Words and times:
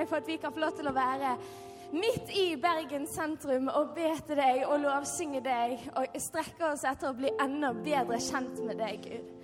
Deg 0.00 0.08
for 0.08 0.20
at 0.20 0.28
vi 0.28 0.38
kan 0.40 0.54
få 0.54 0.62
lov 0.64 0.76
til 0.78 0.88
å 0.88 0.96
være 0.96 1.34
midt 1.90 2.30
i 2.38 2.46
Bergen 2.60 3.06
sentrum 3.10 3.68
og 3.72 3.92
be 3.96 4.12
til 4.26 4.38
deg 4.38 4.62
og 4.68 4.78
lovsynge 4.84 5.42
deg 5.44 5.90
og 5.98 6.16
strekke 6.22 6.70
oss 6.70 6.86
etter 6.88 7.10
å 7.10 7.18
bli 7.18 7.32
enda 7.42 7.72
bedre 7.74 8.20
kjent 8.22 8.62
med 8.66 8.78
deg, 8.80 9.04
Gud. 9.04 9.36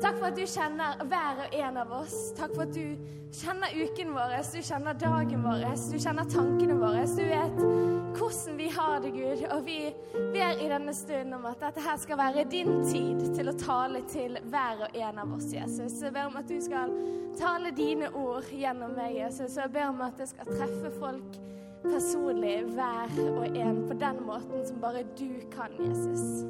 Takk 0.00 0.16
for 0.16 0.30
at 0.30 0.38
du 0.38 0.44
kjenner 0.48 1.00
hver 1.10 1.42
og 1.44 1.56
en 1.60 1.80
av 1.82 1.94
oss. 2.00 2.18
Takk 2.38 2.54
for 2.54 2.64
at 2.64 2.74
du 2.74 2.96
kjenner 3.36 3.74
uken 3.76 4.14
vår, 4.16 4.36
du 4.54 4.60
kjenner 4.64 4.96
dagen 4.96 5.44
vår, 5.44 5.66
du 5.90 5.98
kjenner 6.00 6.30
tankene 6.30 6.78
våre. 6.80 7.04
Du 7.10 7.24
vet 7.28 7.89
Og 9.48 9.62
vi 9.64 9.78
ber 10.34 10.60
i 10.60 10.68
denne 10.68 10.92
stunden 10.94 11.34
om 11.38 11.46
at 11.48 11.62
dette 11.62 11.82
her 11.84 11.96
skal 12.00 12.18
være 12.20 12.44
din 12.50 12.82
tid 12.84 13.22
til 13.36 13.48
å 13.48 13.56
tale 13.56 14.02
til 14.10 14.36
hver 14.52 14.84
og 14.84 14.98
en 14.98 15.20
av 15.22 15.32
oss, 15.36 15.48
Jesus. 15.54 16.00
Jeg 16.02 16.12
ber 16.12 16.28
om 16.28 16.36
at 16.40 16.50
du 16.50 16.58
skal 16.60 16.92
tale 17.40 17.72
dine 17.76 18.10
ord 18.16 18.50
gjennom 18.52 18.92
meg, 18.98 19.16
Jesus. 19.16 19.56
Og 19.56 19.64
jeg 19.64 19.74
ber 19.78 19.88
om 19.92 20.04
at 20.04 20.20
det 20.20 20.28
skal 20.32 20.50
treffe 20.50 20.92
folk 20.98 21.40
personlig, 21.86 22.56
hver 22.74 23.16
og 23.38 23.56
en, 23.56 23.82
på 23.88 23.96
den 24.02 24.20
måten 24.26 24.66
som 24.68 24.80
bare 24.82 25.06
du 25.16 25.40
kan, 25.54 25.72
Jesus. 25.80 26.44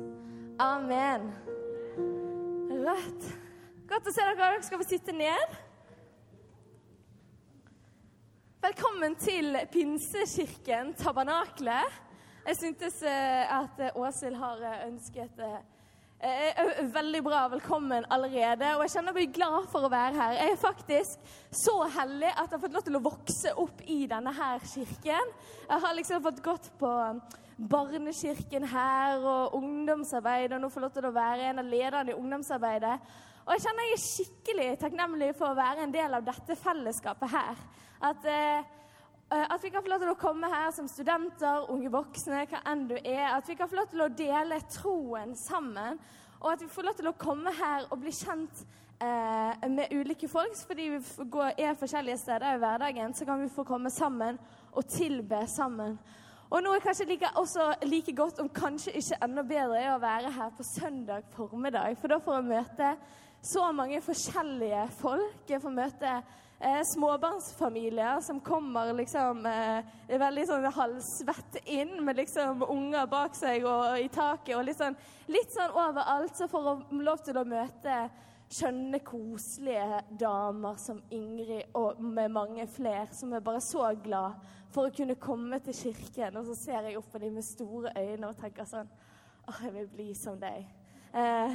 Amen. 0.60 1.30
Rødt. 2.70 3.32
Godt 3.90 4.06
å 4.10 4.14
se 4.14 4.22
dere. 4.24 4.38
Dere 4.38 4.66
skal 4.66 4.82
få 4.82 4.88
sitte 4.90 5.14
ned. 5.14 5.58
Velkommen 8.60 9.14
til 9.16 9.56
Pinsekirken 9.72 10.94
Tabernakle. 10.98 11.80
Jeg 12.46 12.56
syntes 12.56 13.02
eh, 13.04 13.52
at 13.52 13.80
eh, 13.84 13.96
Åshild 14.00 14.38
har 14.40 14.62
eh, 14.64 14.86
ønsket 14.88 15.42
veldig 16.92 17.20
bra 17.24 17.46
velkommen 17.48 18.04
allerede. 18.12 18.74
Og 18.76 18.82
jeg 18.84 18.92
kjenner 18.94 19.14
meg 19.16 19.30
glad 19.32 19.68
for 19.72 19.86
å 19.86 19.90
være 19.92 20.16
her. 20.16 20.34
Jeg 20.36 20.52
er 20.52 20.58
faktisk 20.60 21.30
så 21.62 21.76
heldig 21.96 22.28
at 22.28 22.42
jeg 22.42 22.56
har 22.56 22.62
fått 22.64 22.76
lov 22.76 22.84
til 22.84 22.98
å 22.98 23.02
vokse 23.04 23.52
opp 23.62 23.80
i 23.88 24.02
denne 24.08 24.32
her 24.36 24.60
kirken. 24.68 25.32
Jeg 25.68 25.84
har 25.84 25.96
liksom 25.96 26.24
fått 26.24 26.42
gått 26.44 26.68
på 26.80 26.90
barnekirken 27.72 28.68
her 28.68 29.20
og 29.20 29.56
ungdomsarbeid, 29.60 30.52
og 30.56 30.60
nå 30.60 30.72
får 30.72 30.86
lov 30.86 30.92
til 30.96 31.08
å 31.08 31.14
være 31.16 31.48
en 31.52 31.62
av 31.64 31.72
lederne 31.72 32.12
i 32.12 32.18
ungdomsarbeidet. 32.20 32.96
Og 33.46 33.54
jeg 33.56 33.64
kjenner 33.64 33.88
jeg 33.88 33.96
er 33.96 34.04
skikkelig 34.04 34.68
takknemlig 34.80 35.30
for 35.38 35.52
å 35.52 35.58
være 35.60 35.86
en 35.86 35.92
del 35.94 36.20
av 36.20 36.24
dette 36.24 36.56
fellesskapet 36.56 37.32
her. 37.32 37.64
At, 38.10 38.28
eh, 38.28 38.76
at 39.30 39.62
vi 39.62 39.70
kan 39.70 39.82
få 39.82 39.88
lov 39.92 40.00
til 40.02 40.10
å 40.10 40.18
komme 40.18 40.48
her 40.50 40.72
som 40.74 40.88
studenter, 40.90 41.68
unge 41.70 41.90
voksne, 41.92 42.42
hva 42.50 42.60
enn 42.66 42.88
du 42.90 42.96
er. 42.98 43.28
At 43.36 43.46
vi 43.46 43.54
kan 43.54 43.70
få 43.70 43.78
lov 43.78 43.90
til 43.92 44.02
å 44.02 44.10
dele 44.10 44.58
troen 44.72 45.36
sammen. 45.38 46.00
Og 46.40 46.48
at 46.52 46.64
vi 46.64 46.70
får 46.72 46.88
lov 46.88 46.96
til 46.98 47.10
å 47.10 47.18
komme 47.20 47.52
her 47.54 47.86
og 47.90 48.00
bli 48.02 48.10
kjent 48.16 48.64
eh, 48.98 49.68
med 49.70 49.92
ulike 49.94 50.28
folk. 50.28 50.56
Fordi 50.66 50.88
vi 50.96 51.28
går, 51.30 51.52
er 51.58 51.78
forskjellige 51.78 52.22
steder 52.24 52.56
i 52.56 52.62
hverdagen, 52.64 53.14
så 53.14 53.28
kan 53.28 53.42
vi 53.42 53.52
få 53.54 53.64
komme 53.68 53.92
sammen 53.94 54.40
og 54.72 54.88
tilbe 54.90 55.44
sammen. 55.50 55.98
Og 56.50 56.64
noe 56.66 56.82
kanskje 56.82 57.06
like, 57.06 57.30
også 57.38 57.68
like 57.86 58.12
godt, 58.18 58.40
om 58.42 58.48
kanskje 58.50 58.96
ikke 58.98 59.20
enda 59.22 59.46
bedre, 59.46 59.78
er 59.78 59.92
å 59.94 60.02
være 60.02 60.32
her 60.34 60.50
på 60.56 60.66
søndag 60.66 61.28
formiddag. 61.36 61.94
For 62.00 62.10
da 62.10 62.18
får 62.18 62.40
jeg 62.40 62.48
møte 62.50 62.94
så 63.46 63.70
mange 63.72 64.00
forskjellige 64.02 64.88
folk. 64.98 65.44
Jeg 65.46 65.62
får 65.62 65.76
møte 65.76 66.14
eh, 66.60 66.82
småbarnsfamilier 66.84 68.20
som 68.20 68.40
kommer 68.40 68.92
liksom 68.92 69.46
eh, 69.46 69.84
veldig 70.20 70.46
sånn 70.48 70.66
halvsvett 70.76 71.60
inn 71.64 71.96
med 72.04 72.20
liksom 72.20 72.64
unger 72.68 73.08
bak 73.10 73.36
seg 73.38 73.64
og 73.68 73.98
i 74.00 74.08
taket 74.12 74.56
og 74.58 74.66
litt 74.68 74.80
sånn, 74.80 74.98
litt 75.32 75.54
sånn 75.54 75.72
overalt. 75.72 76.36
Så 76.36 76.50
får 76.50 76.68
hun 76.90 77.04
lov 77.06 77.22
til 77.24 77.40
å 77.40 77.46
møte 77.48 78.02
skjønne, 78.50 78.98
koselige 79.06 80.00
damer 80.18 80.78
som 80.82 80.98
Ingrid 81.14 81.76
og 81.78 82.00
med 82.02 82.32
mange 82.34 82.66
flere, 82.70 83.06
som 83.14 83.32
er 83.32 83.44
bare 83.44 83.62
så 83.62 83.92
glad 84.02 84.40
for 84.74 84.88
å 84.88 84.94
kunne 84.94 85.18
komme 85.18 85.60
til 85.64 85.76
kirken. 85.76 86.38
Og 86.40 86.50
så 86.50 86.58
ser 86.58 86.88
jeg 86.88 86.98
opp 86.98 87.10
på 87.12 87.22
dem 87.22 87.38
med 87.38 87.46
store 87.46 87.94
øyne 87.96 88.30
og 88.30 88.38
tenker 88.40 88.68
sånn 88.68 88.90
Åh, 89.50 89.62
jeg 89.64 89.72
vil 89.72 89.86
bli 89.90 90.12
som 90.14 90.36
deg. 90.38 90.66
Eh, 91.16 91.54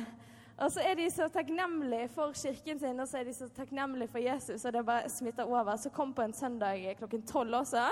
og 0.57 0.71
så 0.71 0.83
er 0.87 0.95
de 0.95 1.09
så 1.11 1.27
takknemlige 1.27 2.07
for 2.15 2.31
kirken 2.31 2.79
sin, 2.79 2.99
og 2.99 3.07
så 3.07 3.19
er 3.19 3.27
de 3.27 3.33
så 3.35 3.49
takknemlige 3.51 4.07
for 4.11 4.23
Jesus, 4.23 4.65
og 4.65 4.73
det 4.73 4.85
bare 4.87 5.09
smitter 5.09 5.43
over. 5.43 5.75
Så 5.75 5.89
kom 5.89 6.13
på 6.13 6.21
en 6.21 6.33
søndag 6.33 6.95
klokken 6.97 7.25
tolv 7.27 7.55
også. 7.59 7.89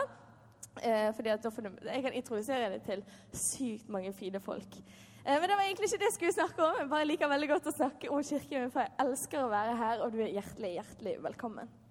Eh, 0.82 1.14
fordi 1.16 1.30
at 1.30 1.46
Jeg 1.84 2.04
kan 2.04 2.14
introdusere 2.14 2.70
deg 2.72 2.82
til 2.82 3.04
sykt 3.34 3.90
mange 3.90 4.14
fine 4.14 4.40
folk. 4.40 4.80
Eh, 5.26 5.40
men 5.40 5.44
det 5.44 5.58
var 5.58 5.64
egentlig 5.68 5.92
ikke 5.92 5.98
det 5.98 6.10
jeg 6.10 6.14
skulle 6.14 6.34
snakke 6.34 6.64
om. 6.64 6.80
Jeg 6.80 6.90
bare 6.90 7.06
liker 7.06 7.28
veldig 7.28 7.50
godt 7.50 7.68
å 7.68 7.76
snakke 7.76 8.10
om 8.10 8.24
kirken, 8.24 8.62
min, 8.62 8.72
for 8.72 8.80
jeg 8.80 8.96
elsker 9.00 9.44
å 9.44 9.52
være 9.52 9.78
her, 9.78 10.04
og 10.04 10.12
du 10.12 10.22
er 10.24 10.34
hjertelig, 10.34 10.78
hjertelig 10.80 11.18
velkommen. 11.24 11.83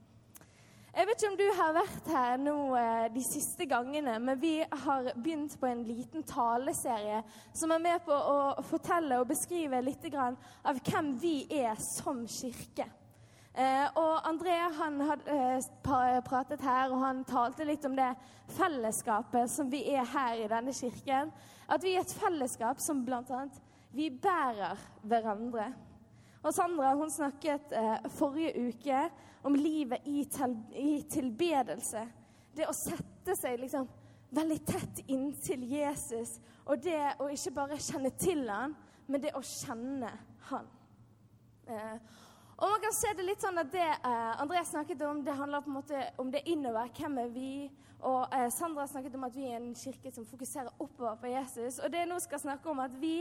Jeg 0.93 1.07
vet 1.09 1.23
ikke 1.23 1.29
om 1.33 1.37
du 1.41 1.47
har 1.57 1.71
vært 1.73 2.09
her 2.13 2.35
nå 2.37 2.55
eh, 2.77 3.07
de 3.15 3.23
siste 3.25 3.65
gangene, 3.65 4.19
men 4.21 4.37
vi 4.37 4.59
har 4.61 5.07
begynt 5.17 5.55
på 5.57 5.65
en 5.71 5.81
liten 5.89 6.21
taleserie 6.29 7.23
som 7.57 7.73
er 7.73 7.81
med 7.81 8.03
på 8.05 8.13
å 8.13 8.65
fortelle 8.69 9.17
og 9.23 9.31
beskrive 9.31 9.81
litt 9.81 10.05
av 10.13 10.83
hvem 10.85 11.15
vi 11.23 11.47
er 11.63 11.81
som 11.81 12.21
kirke. 12.29 12.85
Eh, 13.57 13.87
og 13.97 14.29
André 14.29 14.59
han 14.77 15.01
hadde 15.09 15.39
eh, 15.57 16.21
pratet 16.29 16.61
her, 16.61 16.93
og 16.93 17.01
han 17.07 17.25
talte 17.25 17.65
litt 17.65 17.89
om 17.89 17.97
det 17.97 18.11
fellesskapet 18.53 19.49
som 19.49 19.73
vi 19.73 19.87
er 19.95 20.05
her 20.13 20.45
i 20.45 20.51
denne 20.53 20.77
kirken. 20.77 21.33
At 21.73 21.89
vi 21.89 21.95
er 21.97 22.05
et 22.05 22.17
fellesskap 22.21 22.85
som 22.85 23.01
bl.a. 23.09 23.47
vi 23.97 24.11
bærer 24.13 24.77
hverandre. 25.09 25.71
Og 26.43 26.55
Sandra 26.55 26.95
hun 26.99 27.11
snakket 27.11 27.73
eh, 27.79 28.09
forrige 28.17 28.69
uke 28.69 29.03
om 29.47 29.55
livet 29.55 30.07
i, 30.11 30.25
til, 30.25 30.57
i, 30.75 31.03
tilbedelse. 31.11 32.03
Det 32.57 32.67
å 32.67 32.75
sette 32.75 33.37
seg 33.39 33.61
liksom 33.63 33.87
veldig 34.35 34.59
tett 34.67 35.05
inntil 35.07 35.63
Jesus. 35.71 36.39
Og 36.67 36.83
det 36.83 36.99
å 37.23 37.29
ikke 37.31 37.55
bare 37.55 37.79
kjenne 37.83 38.11
til 38.19 38.45
han, 38.51 38.75
men 39.07 39.23
det 39.23 39.35
å 39.39 39.43
kjenne 39.47 40.11
han. 40.51 40.69
Eh, 41.71 41.97
og 42.63 42.71
man 42.71 42.83
kan 42.83 42.95
se 42.95 43.15
det 43.19 43.25
litt 43.27 43.43
sånn 43.43 43.59
at 43.63 43.71
det 43.73 43.87
eh, 43.87 44.43
André 44.43 44.61
snakket 44.67 45.01
om, 45.07 45.23
det 45.25 45.39
handler 45.39 45.63
på 45.63 45.71
en 45.71 45.79
måte 45.79 46.05
om 46.23 46.31
det 46.31 46.45
innover. 46.51 46.91
Hvem 46.99 47.23
er 47.23 47.33
vi? 47.33 47.55
Og 48.03 48.35
eh, 48.35 48.49
Sandra 48.55 48.87
snakket 48.91 49.15
om 49.19 49.27
at 49.27 49.35
vi 49.39 49.47
er 49.47 49.61
en 49.61 49.75
kirke 49.79 50.11
som 50.15 50.27
fokuserer 50.27 50.75
oppover 50.75 51.17
på 51.23 51.33
Jesus. 51.33 51.79
Og 51.79 51.91
det 51.91 52.03
jeg 52.03 52.11
nå 52.11 52.19
skal 52.23 52.43
snakke 52.43 52.71
om, 52.71 52.83
at 52.83 52.95
vi 52.99 53.21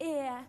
er 0.00 0.44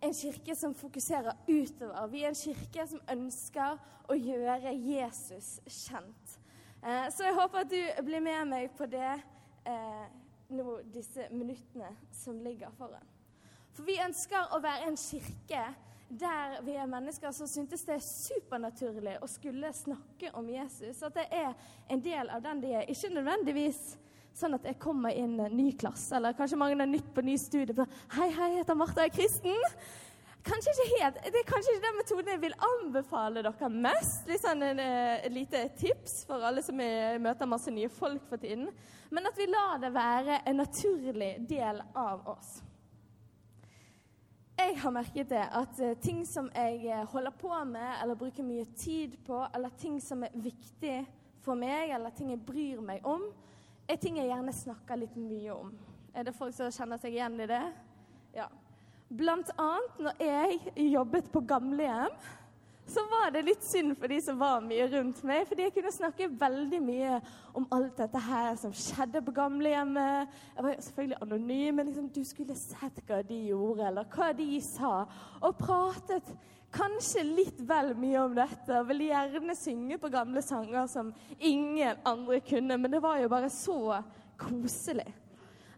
en 0.00 0.14
kirke 0.14 0.56
som 0.56 0.74
fokuserer 0.74 1.36
utover. 1.48 2.06
Vi 2.06 2.22
er 2.24 2.32
en 2.32 2.38
kirke 2.38 2.86
som 2.88 3.02
ønsker 3.12 3.78
å 4.08 4.16
gjøre 4.16 4.72
Jesus 4.74 5.58
kjent. 5.66 6.38
Eh, 6.82 7.06
så 7.12 7.28
jeg 7.28 7.36
håper 7.36 7.64
at 7.64 7.70
du 7.70 8.04
blir 8.06 8.24
med 8.24 8.48
meg 8.48 8.72
på 8.76 8.88
det 8.88 9.12
eh, 9.68 10.06
nå, 10.56 10.80
disse 10.94 11.28
minuttene 11.30 11.92
som 12.16 12.40
ligger 12.40 12.72
foran. 12.78 13.06
For 13.76 13.86
vi 13.86 14.00
ønsker 14.02 14.56
å 14.56 14.62
være 14.64 14.88
en 14.88 14.98
kirke 14.98 15.62
der 16.10 16.56
vi 16.66 16.74
er 16.74 16.88
mennesker 16.90 17.30
som 17.32 17.46
syntes 17.46 17.84
det 17.86 17.94
er 17.94 18.02
supernaturlig 18.02 19.12
å 19.22 19.28
skulle 19.30 19.70
snakke 19.76 20.32
om 20.34 20.48
Jesus. 20.50 21.04
At 21.06 21.14
det 21.14 21.28
er 21.30 21.52
en 21.88 22.02
del 22.02 22.32
av 22.34 22.42
den 22.42 22.62
de 22.64 22.72
er. 22.80 22.88
Ikke 22.90 23.12
nødvendigvis 23.14 23.78
sånn 24.36 24.56
at 24.56 24.68
jeg 24.68 24.78
kommer 24.82 25.14
inn 25.16 25.38
en 25.40 25.56
ny 25.56 25.72
klasse, 25.78 26.14
eller 26.16 26.36
kanskje 26.38 26.58
mange 26.60 26.78
er 26.78 26.88
nytt 26.90 27.10
på 27.14 27.24
ny 27.24 27.34
studie. 27.40 27.86
Hei, 28.16 28.28
hei, 28.28 28.52
jeg 28.54 28.62
heter 28.62 28.78
Martha, 28.78 29.04
jeg 29.04 29.12
er 29.12 29.18
kristen. 29.18 29.58
Kanskje 30.44 30.72
ikke 30.72 31.02
helt, 31.02 31.18
Det 31.24 31.36
er 31.40 31.48
kanskje 31.48 31.74
ikke 31.74 31.86
den 31.86 31.98
metoden 31.98 32.32
jeg 32.32 32.40
vil 32.40 32.54
anbefale 32.64 33.42
dere 33.44 33.68
mest. 33.68 34.24
Litt 34.28 34.40
sånn 34.40 34.62
en, 34.64 34.80
et 34.80 35.26
eh, 35.26 35.32
lite 35.32 35.66
tips 35.76 36.22
for 36.28 36.40
alle 36.48 36.62
som 36.64 36.80
er, 36.80 37.18
møter 37.20 37.48
masse 37.48 37.72
nye 37.74 37.90
folk 37.92 38.24
for 38.28 38.40
tiden. 38.40 38.70
Men 39.10 39.28
at 39.28 39.36
vi 39.36 39.50
lar 39.50 39.76
det 39.82 39.92
være 39.92 40.40
en 40.48 40.60
naturlig 40.62 41.34
del 41.50 41.82
av 41.92 42.24
oss. 42.32 42.60
Jeg 44.60 44.76
har 44.80 44.92
merket 44.92 45.28
det 45.28 45.44
at 45.56 45.78
uh, 45.80 45.92
ting 46.04 46.24
som 46.28 46.50
jeg 46.52 46.82
eh, 46.88 47.04
holder 47.08 47.32
på 47.40 47.52
med 47.64 47.94
eller 48.02 48.18
bruker 48.20 48.44
mye 48.44 48.66
tid 48.76 49.16
på, 49.24 49.38
eller 49.54 49.76
ting 49.80 50.00
som 50.04 50.24
er 50.24 50.34
viktig 50.36 50.98
for 51.40 51.56
meg, 51.56 51.94
eller 51.96 52.12
ting 52.16 52.32
jeg 52.34 52.42
bryr 52.44 52.82
meg 52.84 53.06
om, 53.08 53.24
er 53.90 54.00
ting 54.00 54.18
jeg 54.20 54.30
gjerne 54.30 54.54
snakker 54.54 55.00
litt 55.02 55.16
mye 55.18 55.54
om. 55.54 55.70
Er 56.14 56.26
det 56.26 56.34
folk 56.36 56.54
som 56.56 56.72
kjenner 56.74 57.00
seg 57.00 57.14
igjen 57.14 57.38
i 57.42 57.48
det? 57.50 57.62
Ja. 58.34 58.46
Blant 59.10 59.50
annet 59.58 60.04
når 60.06 60.20
jeg 60.22 60.90
jobbet 60.92 61.30
på 61.32 61.42
gamlehjem, 61.50 62.14
så 62.90 63.02
var 63.06 63.30
det 63.30 63.44
litt 63.46 63.62
synd 63.62 63.94
for 63.98 64.10
de 64.10 64.16
som 64.22 64.38
var 64.40 64.62
mye 64.64 64.86
rundt 64.90 65.20
meg. 65.26 65.44
Fordi 65.46 65.66
jeg 65.66 65.74
kunne 65.76 65.92
snakke 65.94 66.30
veldig 66.40 66.80
mye 66.82 67.18
om 67.58 67.66
alt 67.74 67.98
dette 68.00 68.22
her 68.24 68.56
som 68.58 68.74
skjedde 68.74 69.22
på 69.26 69.34
gamlehjemmet. 69.36 70.38
Jeg 70.56 70.66
var 70.66 70.80
selvfølgelig 70.86 71.20
anonym, 71.26 71.76
men 71.78 71.90
liksom, 71.90 72.08
du 72.14 72.22
skulle 72.26 72.58
sett 72.58 73.02
hva 73.06 73.20
de 73.26 73.38
gjorde, 73.50 73.86
eller 73.90 74.08
hva 74.14 74.32
de 74.38 74.48
sa. 74.64 74.94
Og 75.38 75.58
pratet 75.58 76.34
kanskje 76.74 77.24
litt 77.26 77.60
vel 77.66 77.92
mye 77.98 78.22
om 78.22 78.36
dette. 78.36 78.74
Og 78.78 78.88
ville 78.90 79.10
gjerne 79.10 79.56
synge 79.58 79.98
på 80.00 80.12
gamle 80.12 80.42
sanger 80.44 80.86
som 80.90 81.12
ingen 81.38 82.00
andre 82.06 82.40
kunne. 82.44 82.78
Men 82.78 82.92
det 82.92 83.02
var 83.02 83.20
jo 83.22 83.32
bare 83.32 83.50
så 83.52 84.00
koselig. 84.40 85.08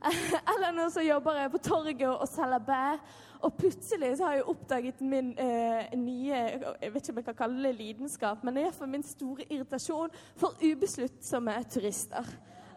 Eller 0.53 0.73
nå 0.75 0.89
så 0.91 1.05
jobber 1.05 1.39
jeg 1.39 1.53
på 1.53 1.61
torget 1.63 2.09
og 2.11 2.29
selger 2.31 2.65
bær. 2.67 3.03
Og 3.43 3.57
plutselig 3.59 4.13
så 4.19 4.29
har 4.29 4.37
jeg 4.39 4.47
oppdaget 4.53 5.01
min 5.03 5.33
eh, 5.41 5.91
nye 5.99 6.43
Jeg 6.79 6.93
vet 6.95 7.03
ikke 7.03 7.15
om 7.15 7.19
jeg 7.19 7.27
kan 7.27 7.39
kalle 7.41 7.65
det 7.65 7.73
lidenskap, 7.75 8.45
men 8.47 8.61
iallfall 8.61 8.91
min 8.91 9.03
store 9.03 9.49
irritasjon 9.49 10.15
for 10.39 10.55
ubesluttsomme 10.63 11.57
turister. 11.71 12.29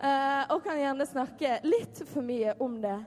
Eh, 0.01 0.41
og 0.49 0.63
kan 0.65 0.81
gjerne 0.81 1.05
snakke 1.05 1.59
litt 1.69 2.01
for 2.09 2.25
mye 2.25 2.57
om 2.65 2.79
det. 2.81 2.97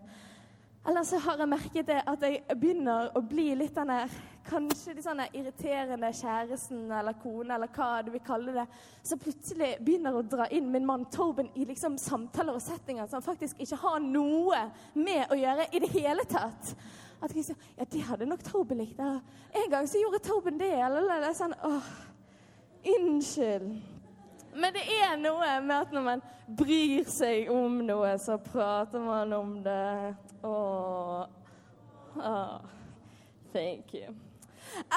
Eller 0.88 1.04
så 1.04 1.18
har 1.20 1.42
jeg 1.42 1.50
merket 1.50 1.90
det 1.90 1.98
at 2.06 2.22
jeg 2.24 2.58
begynner 2.60 3.10
å 3.18 3.24
bli 3.26 3.50
litt 3.58 3.74
den 3.76 3.90
der 3.90 4.14
Kanskje 4.48 4.94
de 4.96 5.02
sånne 5.04 5.26
irriterende 5.36 6.08
kjæresten 6.16 6.86
eller 6.94 7.16
kone 7.20 7.54
eller 7.54 7.68
hva 7.74 7.88
du 8.04 8.12
vil 8.14 8.22
kalle 8.24 8.54
det, 8.56 8.64
som 9.04 9.20
plutselig 9.20 9.74
begynner 9.84 10.16
å 10.16 10.22
dra 10.24 10.46
inn 10.54 10.70
min 10.72 10.86
mann 10.88 11.04
Torben 11.12 11.50
i 11.54 11.66
liksom 11.68 11.98
samtaler 12.00 12.56
og 12.56 12.64
settinger 12.64 13.10
som 13.10 13.24
faktisk 13.24 13.60
ikke 13.60 13.80
har 13.82 14.00
noe 14.04 14.62
med 14.96 15.28
å 15.28 15.36
gjøre 15.36 15.68
i 15.72 15.82
det 15.84 15.92
hele 15.98 16.24
tatt. 16.28 16.72
At 17.20 17.34
jeg 17.34 17.48
sier, 17.48 17.68
Ja, 17.76 17.84
det 17.84 18.02
hadde 18.06 18.28
nok 18.30 18.42
Torben 18.46 18.78
likt. 18.78 19.00
En 19.00 19.70
gang 19.70 19.88
så 19.90 20.00
gjorde 20.00 20.22
Torben 20.22 20.58
det. 20.60 20.70
Eller, 20.70 21.08
eller 21.16 21.34
sånn 21.36 21.54
Åh, 21.66 21.92
unnskyld. 22.94 23.72
Men 24.58 24.74
det 24.74 24.84
er 24.94 25.18
noe 25.20 25.50
med 25.60 25.74
at 25.76 25.92
når 25.94 26.06
man 26.06 26.22
bryr 26.58 27.04
seg 27.10 27.50
om 27.52 27.82
noe, 27.86 28.14
så 28.22 28.38
prater 28.42 29.02
man 29.02 29.34
om 29.36 29.52
det. 29.66 30.14
Åh. 30.46 31.26
Åh. 32.16 32.56
Thank 33.52 33.94
you. 33.94 34.14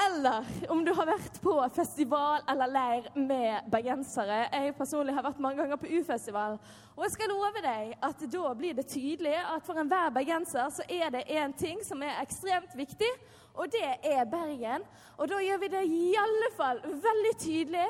Eller 0.05 0.45
om 0.71 0.85
du 0.85 0.93
har 0.95 1.07
vært 1.09 1.39
på 1.43 1.55
festival 1.75 2.43
eller 2.49 2.71
leir 2.71 3.09
med 3.15 3.67
bergensere. 3.71 4.45
Jeg 4.51 4.75
personlig 4.77 5.15
har 5.15 5.25
vært 5.25 5.41
mange 5.43 5.61
ganger 5.61 5.79
på 5.81 5.89
U-festival. 5.99 6.57
Og 6.95 7.03
jeg 7.05 7.15
skal 7.15 7.31
love 7.31 7.63
deg 7.63 7.95
at 8.03 8.25
da 8.33 8.53
blir 8.57 8.75
det 8.77 8.87
tydelig 8.91 9.35
at 9.39 9.65
for 9.65 9.79
enhver 9.81 10.13
bergenser 10.15 10.69
så 10.75 10.85
er 10.89 11.13
det 11.13 11.27
én 11.31 11.55
ting 11.57 11.81
som 11.87 12.03
er 12.03 12.19
ekstremt 12.21 12.75
viktig, 12.77 13.09
og 13.53 13.71
det 13.71 13.83
er 14.07 14.27
Bergen. 14.31 14.85
Og 15.17 15.29
da 15.29 15.41
gjør 15.43 15.59
vi 15.63 15.71
det 15.73 15.83
i 15.87 16.05
alle 16.19 16.51
fall 16.55 16.79
veldig 16.85 17.33
tydelig 17.39 17.87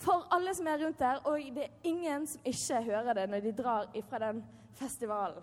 for 0.00 0.26
alle 0.32 0.54
som 0.56 0.68
er 0.70 0.84
rundt 0.84 0.98
der, 0.98 1.20
og 1.28 1.40
det 1.54 1.66
er 1.66 1.88
ingen 1.88 2.26
som 2.26 2.44
ikke 2.44 2.82
hører 2.86 3.18
det 3.18 3.26
når 3.30 3.46
de 3.46 3.56
drar 3.62 3.88
ifra 3.94 4.22
den 4.22 4.44
festivalen. 4.78 5.42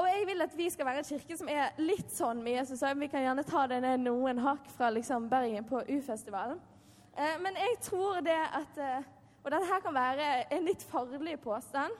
Og 0.00 0.06
jeg 0.08 0.26
vil 0.26 0.42
at 0.42 0.56
vi 0.56 0.70
skal 0.72 0.86
være 0.88 1.02
en 1.02 1.04
kirke 1.04 1.36
som 1.36 1.48
er 1.52 1.74
litt 1.80 2.12
sånn 2.14 2.40
med 2.40 2.54
Jesus. 2.54 2.82
Vi 2.96 3.08
kan 3.12 3.24
gjerne 3.26 3.44
ta 3.44 3.66
det 3.68 3.82
ned 3.84 4.06
noen 4.06 4.40
hakk 4.40 4.70
fra 4.72 4.88
liksom 4.94 5.26
Bergen 5.28 5.66
på 5.68 5.82
U-festivalen. 5.84 6.60
Eh, 7.12 7.36
men 7.44 7.58
jeg 7.60 7.76
tror 7.84 8.22
det 8.24 8.38
at 8.62 8.78
eh, 8.80 9.08
Og 9.40 9.48
dette 9.48 9.68
her 9.70 9.80
kan 9.80 9.94
være 9.96 10.24
en 10.52 10.66
litt 10.68 10.82
farlig 10.84 11.38
påstand. 11.40 11.92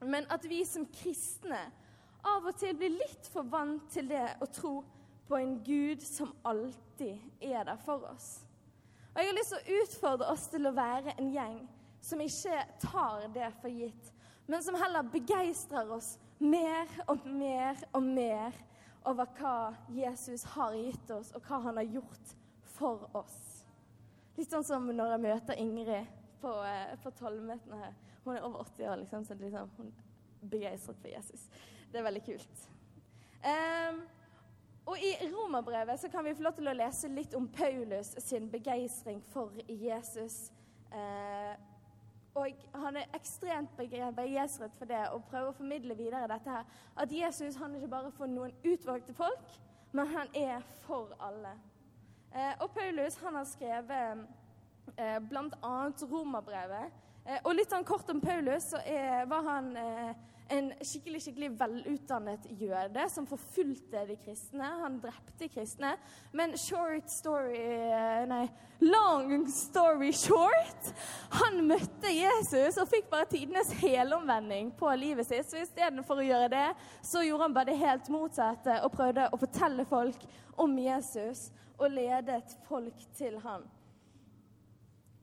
Men 0.00 0.24
at 0.32 0.44
vi 0.48 0.62
som 0.64 0.86
kristne 0.88 1.58
av 2.24 2.46
og 2.48 2.56
til 2.56 2.72
blir 2.78 2.94
litt 2.94 3.28
for 3.28 3.44
vant 3.44 3.84
til 3.92 4.08
det 4.08 4.24
å 4.40 4.48
tro 4.48 4.78
på 5.28 5.36
en 5.36 5.58
Gud 5.64 6.00
som 6.00 6.32
alltid 6.48 7.20
er 7.44 7.66
der 7.68 7.76
for 7.84 8.08
oss. 8.08 8.40
Og 9.12 9.20
Jeg 9.20 9.28
har 9.28 9.36
lyst 9.36 9.52
til 9.52 9.60
å 9.60 9.82
utfordre 9.82 10.30
oss 10.32 10.46
til 10.48 10.66
å 10.66 10.74
være 10.76 11.14
en 11.18 11.28
gjeng 11.34 11.60
som 12.02 12.20
ikke 12.24 12.64
tar 12.82 13.28
det 13.34 13.52
for 13.60 13.68
gitt, 13.68 14.12
men 14.48 14.64
som 14.64 14.76
heller 14.80 15.06
begeistrer 15.12 15.92
oss 15.92 16.16
mer 16.42 16.90
og 17.06 17.26
mer 17.26 17.78
og 17.92 18.02
mer 18.02 18.56
over 19.08 19.26
hva 19.38 19.56
Jesus 19.94 20.44
har 20.54 20.74
gitt 20.78 21.10
oss, 21.10 21.32
og 21.34 21.42
hva 21.46 21.60
han 21.66 21.78
har 21.80 21.88
gjort 21.98 22.34
for 22.76 23.06
oss. 23.18 23.38
Litt 24.36 24.50
sånn 24.50 24.66
som 24.66 24.86
når 24.90 25.14
jeg 25.14 25.24
møter 25.26 25.60
Ingrid 25.60 26.08
på, 26.42 26.52
eh, 26.66 26.94
på 27.02 27.12
tollmøtene 27.18 27.78
her. 27.82 27.94
Hun 28.24 28.36
er 28.36 28.46
over 28.46 28.64
80 28.64 28.88
år, 28.88 28.96
liksom, 29.02 29.24
så 29.24 29.34
liksom, 29.38 29.70
hun 29.76 29.90
er 29.90 30.48
begeistret 30.50 30.98
for 31.02 31.10
Jesus. 31.10 31.46
Det 31.92 32.00
er 32.00 32.06
veldig 32.06 32.24
kult. 32.24 32.68
Um, 33.42 34.02
og 34.86 34.98
I 34.98 35.12
Romerbrevet 35.30 36.00
så 36.00 36.08
kan 36.10 36.24
vi 36.24 36.34
få 36.34 36.46
lov 36.46 36.54
til 36.58 36.70
å 36.70 36.74
lese 36.74 37.10
litt 37.10 37.34
om 37.38 37.48
Paulus 37.50 38.14
sin 38.22 38.48
begeistring 38.50 39.22
for 39.32 39.54
Jesus. 39.68 40.52
Uh, 40.90 41.54
og 42.34 42.48
han 42.84 42.96
er 42.96 43.10
ekstremt 43.16 43.74
begeistret 43.76 44.74
for 44.78 44.88
det 44.88 45.02
og 45.12 45.24
prøver 45.28 45.50
å 45.50 45.56
formidle 45.56 45.96
videre 45.98 46.30
dette 46.30 46.50
her. 46.50 46.64
At 46.96 47.12
Jesus 47.12 47.58
han 47.60 47.74
er 47.74 47.82
ikke 47.82 47.92
bare 47.92 48.12
for 48.16 48.30
noen 48.30 48.54
utvalgte 48.64 49.14
folk, 49.16 49.58
men 49.92 50.08
han 50.14 50.32
er 50.34 50.64
for 50.86 51.12
alle. 51.20 51.52
Eh, 52.32 52.54
og 52.64 52.70
Paulus 52.72 53.18
han 53.20 53.36
har 53.36 53.44
skrevet 53.44 54.22
eh, 54.96 55.18
bl.a. 55.28 55.74
romerbrevet. 56.08 57.00
Eh, 57.26 57.38
og 57.44 57.54
litt 57.54 57.70
sånn 57.70 57.84
kort 57.86 58.08
om 58.10 58.22
Paulus, 58.22 58.70
så 58.72 58.80
er, 58.88 59.26
var 59.28 59.44
han 59.50 59.68
eh, 59.76 60.14
en 60.52 60.68
skikkelig 60.84 61.22
skikkelig 61.24 61.48
velutdannet 61.60 62.44
jøde 62.60 63.06
som 63.12 63.26
forfulgte 63.28 64.04
de 64.08 64.16
kristne. 64.20 64.68
Han 64.82 64.98
drepte 65.02 65.48
kristne. 65.52 65.94
Men 66.36 66.54
short 66.60 67.10
story 67.12 67.56
eh, 67.56 68.22
Nei, 68.28 68.44
long 68.84 69.46
story 69.50 70.12
short 70.16 70.92
Han 71.38 71.62
møtte 71.66 72.12
Jesus 72.12 72.78
og 72.80 72.90
fikk 72.90 73.08
bare 73.12 73.28
tidenes 73.30 73.72
helomvending 73.80 74.72
på 74.78 74.92
livet 74.98 75.28
sitt. 75.28 75.48
Så 75.48 75.62
istedenfor 75.62 76.20
å 76.20 76.28
gjøre 76.28 76.52
det, 76.52 76.68
så 77.04 77.24
gjorde 77.24 77.48
han 77.48 77.56
bare 77.56 77.72
det 77.72 77.80
helt 77.82 78.12
motsatte 78.12 78.80
og 78.84 78.94
prøvde 78.96 79.30
å 79.32 79.40
fortelle 79.40 79.88
folk 79.88 80.26
om 80.60 80.76
Jesus 80.78 81.48
og 81.78 81.90
ledet 81.90 82.58
folk 82.68 83.06
til 83.16 83.40
ham. 83.42 83.64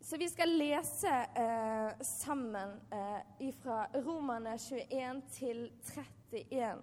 Så 0.10 0.18
vi 0.18 0.30
skal 0.30 0.50
lese 0.50 1.10
eh, 1.36 2.02
sammen 2.02 2.70
eh, 2.92 3.52
fra 3.62 3.84
Romerne 3.94 4.56
21 4.58 5.22
til 5.30 5.60
31. 6.32 6.80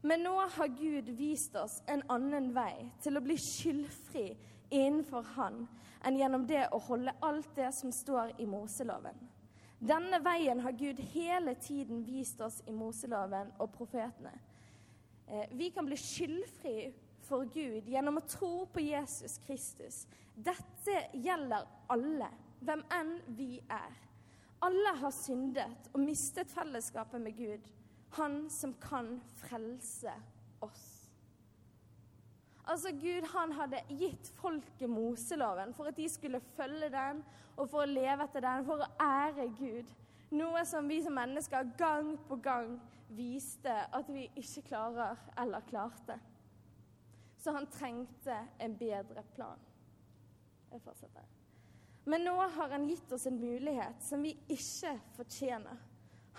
Men 0.00 0.24
nå 0.24 0.32
har 0.54 0.72
Gud 0.78 1.10
vist 1.18 1.58
oss 1.60 1.82
en 1.84 2.00
annen 2.08 2.48
vei 2.56 2.86
til 3.04 3.20
å 3.20 3.22
bli 3.26 3.36
skyldfri 3.36 4.24
innenfor 4.70 5.28
Han 5.34 5.66
enn 6.08 6.16
gjennom 6.16 6.48
det 6.48 6.64
å 6.72 6.80
holde 6.88 7.12
alt 7.20 7.52
det 7.60 7.68
som 7.76 7.92
står 7.92 8.32
i 8.40 8.48
Moseloven. 8.48 9.20
Denne 9.76 10.22
veien 10.24 10.64
har 10.64 10.72
Gud 10.72 11.04
hele 11.12 11.52
tiden 11.60 12.00
vist 12.08 12.40
oss 12.40 12.62
i 12.64 12.72
Moseloven 12.72 13.52
og 13.60 13.74
profetene. 13.76 14.32
Eh, 15.28 15.52
vi 15.52 15.68
kan 15.68 15.84
bli 15.84 16.00
skyldfri 16.00 16.78
for 17.30 17.46
Gud 17.54 17.88
gjennom 17.88 18.18
å 18.18 18.26
tro 18.26 18.52
på 18.74 18.82
Jesus 18.82 19.38
Kristus. 19.46 20.04
Dette 20.34 21.06
gjelder 21.14 21.66
alle, 21.92 22.30
hvem 22.64 22.82
enn 22.94 23.16
vi 23.38 23.54
er. 23.70 23.98
Alle 24.60 24.94
har 25.00 25.14
syndet 25.14 25.88
og 25.94 26.02
mistet 26.02 26.50
fellesskapet 26.52 27.22
med 27.22 27.36
Gud, 27.38 27.68
han 28.18 28.42
som 28.52 28.74
kan 28.82 29.14
frelse 29.40 30.12
oss. 30.64 30.88
Altså 32.70 32.92
Gud 32.94 33.24
han 33.32 33.54
hadde 33.56 33.80
gitt 33.98 34.28
folket 34.38 34.90
Moseloven 34.90 35.72
for 35.74 35.90
at 35.90 35.96
de 35.98 36.06
skulle 36.10 36.42
følge 36.54 36.90
den 36.92 37.22
og 37.56 37.66
for 37.70 37.82
å 37.82 37.88
leve 37.88 38.26
etter 38.26 38.44
den, 38.44 38.66
for 38.66 38.84
å 38.84 38.90
ære 39.02 39.48
Gud. 39.58 39.88
Noe 40.36 40.62
som 40.68 40.86
vi 40.88 41.00
som 41.02 41.16
mennesker 41.16 41.72
gang 41.78 42.12
på 42.28 42.38
gang 42.42 42.76
viste 43.16 43.72
at 43.90 44.12
vi 44.12 44.28
ikke 44.38 44.68
klarer 44.68 45.18
eller 45.40 45.64
klarte 45.66 46.20
så 47.40 47.54
han 47.56 47.68
trengte 47.72 48.36
en 48.60 48.76
bedre 48.78 49.24
plan. 49.34 49.60
Jeg 50.70 50.82
fortsetter. 50.84 51.24
Men 52.04 52.24
nå 52.24 52.34
har 52.36 52.74
han 52.74 52.86
gitt 52.88 53.12
oss 53.12 53.26
en 53.26 53.40
mulighet 53.40 54.02
som 54.04 54.22
vi 54.24 54.34
ikke 54.48 54.92
fortjener. 55.16 55.80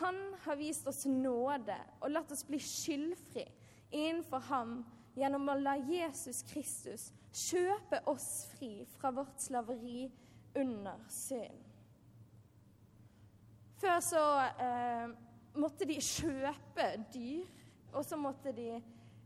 Han 0.02 0.20
har 0.46 0.58
vist 0.58 0.88
oss 0.88 1.06
nåde 1.06 1.78
og 2.00 2.14
latt 2.14 2.32
oss 2.34 2.46
bli 2.48 2.60
skyldfri 2.62 3.46
innenfor 3.92 4.46
ham 4.50 4.80
gjennom 5.18 5.50
å 5.52 5.58
la 5.60 5.76
Jesus 5.90 6.42
Kristus 6.48 7.10
kjøpe 7.32 8.02
oss 8.10 8.48
fri 8.56 8.86
fra 8.98 9.12
vårt 9.16 9.42
slaveri 9.44 10.08
under 10.58 11.02
synd. 11.12 11.68
Før 13.82 14.00
så 14.06 14.24
eh, 14.62 15.14
måtte 15.58 15.88
de 15.90 15.98
kjøpe 15.98 16.88
dyr, 17.14 17.48
og 17.92 18.06
så 18.06 18.20
måtte 18.20 18.54
de 18.56 18.76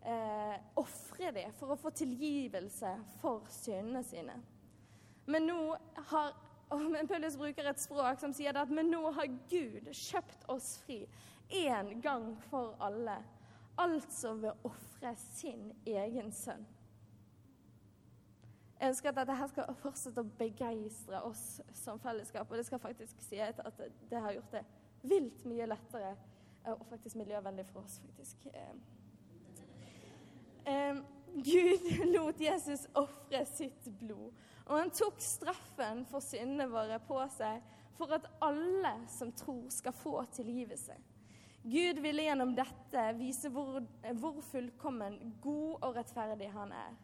eh, 0.05 0.57
ofre 0.79 1.31
det 1.35 1.47
for 1.59 1.73
å 1.73 1.79
få 1.79 1.91
tilgivelse 1.95 2.91
for 3.21 3.45
syndene 3.53 4.03
sine. 4.05 4.37
Men 5.25 5.47
nå 5.49 5.59
har 6.11 6.35
men 6.93 7.07
Paulus 7.07 7.37
bruker 7.37 7.67
et 7.69 7.81
språk 7.81 8.19
som 8.19 8.33
sier 8.33 8.57
at 8.57 8.71
men 8.73 8.89
nå 8.89 9.03
har 9.13 9.29
Gud 9.49 9.89
kjøpt 9.91 10.47
oss 10.49 10.75
fri 10.85 11.03
én 11.53 11.99
gang 12.01 12.31
for 12.49 12.75
alle. 12.81 13.21
altså 13.77 14.33
ved 14.39 14.51
å 14.51 14.69
ofre 14.69 15.11
sin 15.19 15.73
egen 15.85 16.31
sønn. 16.31 16.63
Jeg 18.79 18.89
ønsker 18.93 19.09
at 19.09 19.17
dette 19.19 19.35
her 19.35 19.49
skal 19.51 19.75
fortsette 19.81 20.23
å 20.23 20.31
begeistre 20.39 21.19
oss 21.27 21.43
som 21.75 21.99
fellesskap. 21.99 22.47
Og 22.51 22.57
det 22.57 22.65
skal 22.67 22.79
faktisk 22.79 23.19
si 23.23 23.39
at 23.43 23.59
det 24.09 24.21
har 24.21 24.35
gjort 24.35 24.55
det 24.55 24.63
vilt 25.03 25.43
mye 25.43 25.67
lettere 25.67 26.13
og 26.71 26.85
faktisk 26.89 27.19
miljøvennlig 27.19 27.67
for 27.71 27.83
oss, 27.83 27.99
faktisk. 27.99 28.47
Gud 31.35 31.87
lot 32.15 32.39
Jesus 32.41 32.87
ofre 32.93 33.45
sitt 33.45 33.89
blod. 33.99 34.31
Og 34.65 34.77
han 34.79 34.93
tok 34.95 35.19
straffen 35.21 36.05
for 36.09 36.23
syndene 36.23 36.69
våre 36.71 36.97
på 37.05 37.19
seg 37.35 37.61
for 37.95 38.11
at 38.15 38.25
alle 38.43 38.95
som 39.11 39.31
tror, 39.31 39.67
skal 39.71 39.93
få 39.95 40.23
tilgivelse. 40.35 40.95
Gud 41.63 41.99
ville 42.03 42.27
gjennom 42.27 42.51
dette 42.57 43.03
vise 43.17 43.49
hvor, 43.49 43.79
hvor 44.19 44.41
fullkommen, 44.51 45.17
god 45.41 45.85
og 45.85 45.95
rettferdig 45.97 46.51
han 46.53 46.73
er. 46.75 46.97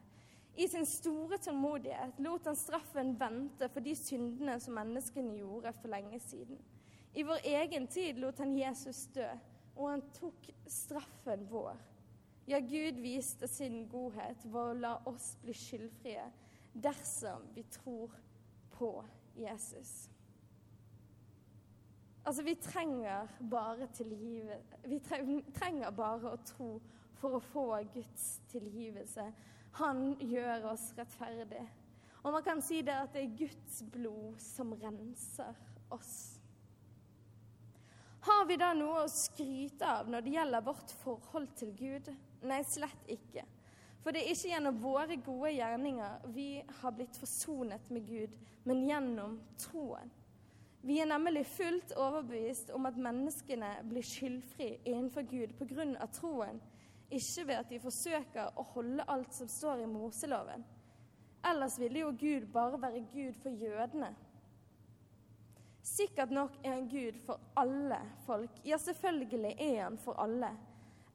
I 0.56 0.68
sin 0.68 0.86
store 0.86 1.40
tålmodighet 1.42 2.20
lot 2.22 2.46
han 2.46 2.60
straffen 2.60 3.14
vente 3.20 3.70
for 3.72 3.84
de 3.84 3.96
syndene 3.96 4.58
som 4.60 4.76
menneskene 4.76 5.38
gjorde 5.40 5.72
for 5.80 5.90
lenge 5.94 6.20
siden. 6.20 6.60
I 7.16 7.24
vår 7.24 7.48
egen 7.48 7.88
tid 7.92 8.20
lot 8.20 8.40
han 8.44 8.58
Jesus 8.58 9.06
dø, 9.16 9.28
og 9.76 9.90
han 9.90 10.04
tok 10.16 10.52
straffen 10.68 11.48
vår. 11.50 11.80
Ja, 12.46 12.60
Gud 12.60 12.98
viste 13.02 13.48
sin 13.48 13.86
godhet 13.90 14.46
ved 14.46 14.62
å 14.62 14.80
la 14.80 14.96
oss 15.10 15.36
bli 15.44 15.54
skyldfrie 15.56 16.24
dersom 16.74 17.46
vi 17.56 17.64
tror 17.70 18.16
på 18.74 18.94
Jesus. 19.38 20.10
Altså, 22.24 22.44
vi 22.44 22.56
trenger 22.56 23.28
bare 23.50 23.88
tilgivelse. 23.94 24.78
Vi 24.86 25.00
trenger 25.54 25.92
bare 25.92 26.34
å 26.34 26.42
tro 26.46 26.72
for 27.22 27.38
å 27.38 27.46
få 27.52 27.66
Guds 27.94 28.42
tilgivelse. 28.52 29.26
Han 29.82 30.12
gjør 30.20 30.72
oss 30.74 30.92
rettferdig. 30.98 31.64
Og 32.22 32.36
man 32.36 32.44
kan 32.46 32.62
si 32.62 32.82
det 32.86 32.94
at 32.94 33.14
det 33.16 33.24
er 33.24 33.38
Guds 33.38 33.82
blod 33.94 34.42
som 34.42 34.74
renser 34.78 35.58
oss. 35.94 36.14
Har 38.22 38.46
vi 38.46 38.58
da 38.62 38.70
noe 38.78 39.06
å 39.06 39.10
skryte 39.10 39.88
av 39.88 40.10
når 40.10 40.26
det 40.26 40.36
gjelder 40.36 40.66
vårt 40.66 40.94
forhold 41.02 41.56
til 41.58 41.72
Gud? 41.78 42.12
Nei, 42.42 42.64
slett 42.66 43.12
ikke. 43.12 43.44
For 44.02 44.14
det 44.14 44.24
er 44.24 44.34
ikke 44.34 44.50
gjennom 44.50 44.80
våre 44.82 45.18
gode 45.22 45.52
gjerninger 45.54 46.32
vi 46.34 46.48
har 46.82 46.96
blitt 46.98 47.20
forsonet 47.22 47.92
med 47.94 48.08
Gud, 48.10 48.34
men 48.66 48.82
gjennom 48.88 49.38
troen. 49.62 50.10
Vi 50.82 50.98
er 50.98 51.06
nemlig 51.06 51.44
fullt 51.46 51.94
overbevist 51.94 52.72
om 52.74 52.88
at 52.90 52.98
menneskene 52.98 53.70
blir 53.86 54.06
skyldfri 54.06 54.72
innenfor 54.90 55.28
Gud 55.30 55.54
pga. 55.60 56.08
troen, 56.10 56.58
ikke 57.12 57.46
ved 57.48 57.56
at 57.60 57.70
de 57.70 57.80
forsøker 57.80 58.58
å 58.58 58.66
holde 58.74 59.06
alt 59.08 59.34
som 59.34 59.48
står 59.48 59.84
i 59.84 59.92
Moseloven. 59.92 60.66
Ellers 61.46 61.78
ville 61.80 62.02
jo 62.02 62.12
Gud 62.18 62.48
bare 62.54 62.82
være 62.82 63.06
Gud 63.14 63.38
for 63.44 63.50
jødene. 63.50 64.16
Sikkert 65.84 66.32
nok 66.32 66.58
er 66.64 66.74
han 66.74 66.90
Gud 66.90 67.18
for 67.26 67.40
alle 67.58 68.00
folk. 68.26 68.62
Ja, 68.66 68.78
selvfølgelig 68.78 69.56
er 69.60 69.84
han 69.84 69.98
for 69.98 70.18
alle. 70.22 70.56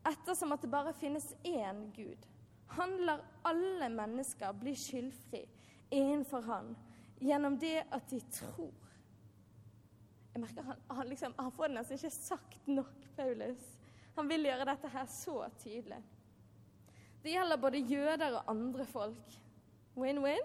Ettersom 0.07 0.55
at 0.55 0.63
det 0.63 0.71
bare 0.71 0.95
finnes 0.95 1.33
én 1.43 1.87
Gud. 1.97 2.27
Han 2.77 2.97
lar 3.07 3.23
alle 3.47 3.89
mennesker 3.89 4.53
bli 4.59 4.75
skyldfri 4.77 5.45
innenfor 5.91 6.43
han 6.47 6.75
gjennom 7.23 7.59
det 7.59 7.85
at 7.91 8.11
de 8.11 8.21
tror. 8.21 8.75
Jeg 10.35 10.43
merker 10.43 10.67
han, 10.67 10.81
han, 10.89 11.09
liksom, 11.09 11.35
han 11.39 11.53
får 11.53 11.71
det 11.71 11.79
nesten 11.79 11.99
ikke 11.99 12.13
sagt 12.13 12.67
nok, 12.69 13.07
Paulus. 13.17 13.71
Han 14.17 14.29
vil 14.29 14.49
gjøre 14.49 14.67
dette 14.69 14.91
her 14.93 15.07
så 15.11 15.39
tydelig. 15.63 16.01
Det 17.23 17.33
gjelder 17.33 17.61
både 17.61 17.85
jøder 17.89 18.37
og 18.39 18.51
andre 18.53 18.85
folk. 18.87 19.39
Win-win. 19.97 20.45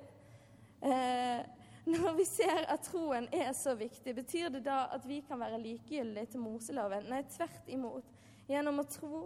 Eh, 0.82 1.42
når 1.86 2.16
vi 2.18 2.26
ser 2.26 2.64
at 2.72 2.88
troen 2.88 3.28
er 3.36 3.52
så 3.58 3.76
viktig, 3.76 4.16
betyr 4.16 4.50
det 4.54 4.64
da 4.66 4.86
at 4.96 5.06
vi 5.08 5.20
kan 5.28 5.40
være 5.42 5.60
likegyldige 5.62 6.34
til 6.34 6.44
Moseloven? 6.44 7.10
Nei, 7.12 7.22
tvert 7.36 7.70
imot. 7.70 8.08
Gjennom 8.48 8.82
å 8.82 8.88
tro 8.90 9.22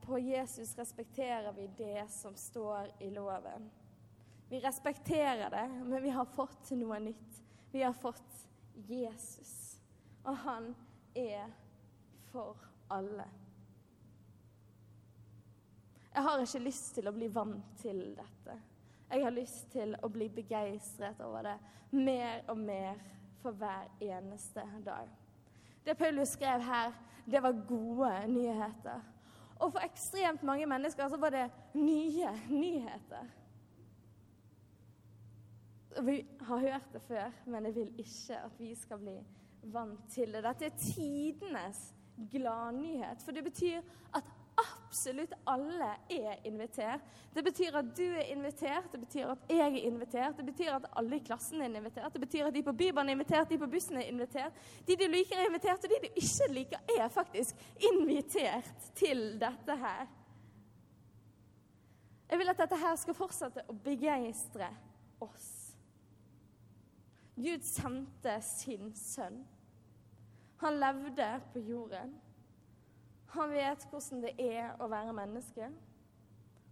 på 0.00 0.18
Jesus 0.18 0.78
respekterer 0.78 1.52
vi 1.52 1.66
det 1.76 2.06
som 2.10 2.36
står 2.36 2.90
i 2.98 3.10
loven. 3.10 3.70
Vi 4.48 4.60
respekterer 4.60 5.50
det, 5.50 5.68
men 5.84 6.02
vi 6.02 6.10
har 6.10 6.24
fått 6.24 6.70
noe 6.70 6.98
nytt. 6.98 7.42
Vi 7.70 7.82
har 7.82 7.92
fått 7.92 8.48
Jesus. 8.86 9.80
Og 10.22 10.36
han 10.36 10.74
er 11.14 11.50
for 12.30 12.56
alle. 12.88 13.26
Jeg 16.14 16.22
har 16.22 16.40
ikke 16.40 16.62
lyst 16.64 16.94
til 16.96 17.10
å 17.10 17.12
bli 17.12 17.28
vant 17.28 17.74
til 17.82 17.98
dette. 18.16 18.54
Jeg 19.10 19.22
har 19.22 19.34
lyst 19.34 19.68
til 19.74 19.92
å 20.02 20.08
bli 20.08 20.30
begeistret 20.32 21.20
over 21.20 21.50
det 21.50 21.56
mer 21.92 22.40
og 22.48 22.58
mer 22.58 23.02
for 23.42 23.52
hver 23.58 23.90
eneste 24.00 24.64
dag. 24.86 25.10
Det 25.84 25.94
Paulus 25.94 26.32
skrev 26.34 26.64
her, 26.64 26.94
det 27.24 27.42
var 27.42 27.60
gode 27.68 28.14
nyheter. 28.32 29.04
Og 29.56 29.72
for 29.72 29.84
ekstremt 29.84 30.42
mange 30.42 30.66
mennesker 30.68 31.08
så 31.08 31.16
var 31.16 31.32
det 31.32 31.46
nye 31.74 32.30
nyheter. 32.50 33.32
Vi 36.04 36.16
har 36.40 36.58
hørt 36.58 36.92
det 36.92 37.02
før, 37.02 37.32
men 37.46 37.64
jeg 37.64 37.74
vil 37.74 37.92
ikke 37.98 38.36
at 38.36 38.58
vi 38.60 38.74
skal 38.74 38.98
bli 39.00 39.16
vant 39.72 40.10
til 40.12 40.34
det. 40.34 40.42
Dette 40.44 40.68
er 40.68 40.76
tidenes 40.80 41.94
gladnyhet, 42.32 43.22
for 43.24 43.32
det 43.32 43.44
betyr 43.44 43.80
at 44.14 44.28
absolutt 44.96 45.32
alle 45.44 45.88
er 46.08 46.38
invitert. 46.44 47.00
Det 47.34 47.42
betyr 47.44 47.74
at 47.76 47.88
du 47.96 48.04
er 48.04 48.30
invitert, 48.32 48.92
det 48.92 49.00
betyr 49.00 49.28
at 49.28 49.50
jeg 49.50 49.60
er 49.60 49.84
invitert, 49.84 50.36
det 50.38 50.46
betyr 50.46 50.72
at 50.72 50.86
alle 50.96 51.18
i 51.18 51.24
klassen 51.24 51.60
er 51.60 51.68
invitert, 51.68 52.12
det 52.12 52.22
betyr 52.22 52.46
at 52.48 52.54
de 52.54 52.62
på 52.64 52.72
Bybanen 52.72 53.12
er 53.12 53.18
invitert, 53.18 53.50
de 53.50 53.58
på 53.58 53.68
bussen 53.68 53.96
er 54.00 54.08
invitert. 54.08 54.56
De 54.88 54.96
du 54.96 55.04
liker, 55.12 55.36
er 55.36 55.50
invitert, 55.50 55.84
og 55.84 55.92
de 55.92 56.00
du 56.00 56.08
ikke 56.22 56.48
liker, 56.48 56.80
er 56.96 57.08
faktisk 57.12 57.60
invitert 57.92 58.88
til 58.94 59.36
dette 59.40 59.76
her. 59.84 60.06
Jeg 62.30 62.38
vil 62.38 62.48
at 62.48 62.58
dette 62.64 62.80
her 62.80 62.96
skal 62.96 63.14
fortsette 63.14 63.68
å 63.68 63.76
begeistre 63.84 64.72
oss. 65.20 65.50
Gud 67.36 67.68
sendte 67.68 68.40
sin 68.42 68.94
sønn. 68.96 69.42
Han 70.64 70.80
levde 70.80 71.34
på 71.52 71.60
jorden. 71.68 72.16
Han 73.36 73.52
vet 73.52 73.86
hvordan 73.90 74.22
det 74.24 74.32
er 74.40 74.74
å 74.80 74.88
være 74.88 75.14
menneske. 75.16 75.68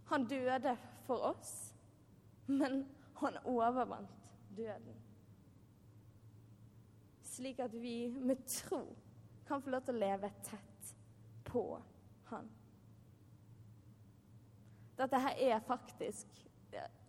Han 0.09 0.27
døde 0.29 0.75
for 1.05 1.29
oss, 1.31 1.73
men 2.47 2.83
han 3.19 3.37
overvant 3.45 4.31
døden. 4.57 5.01
Slik 7.25 7.59
at 7.59 7.73
vi 7.73 8.07
med 8.09 8.45
tro 8.49 8.81
kan 9.47 9.61
få 9.61 9.73
lov 9.73 9.85
til 9.85 9.97
å 9.97 10.03
leve 10.05 10.31
tett 10.45 10.93
på 11.45 11.65
han. 12.31 12.47
Dette 14.95 15.19
her 15.19 15.41
er 15.51 15.65
faktisk 15.67 16.41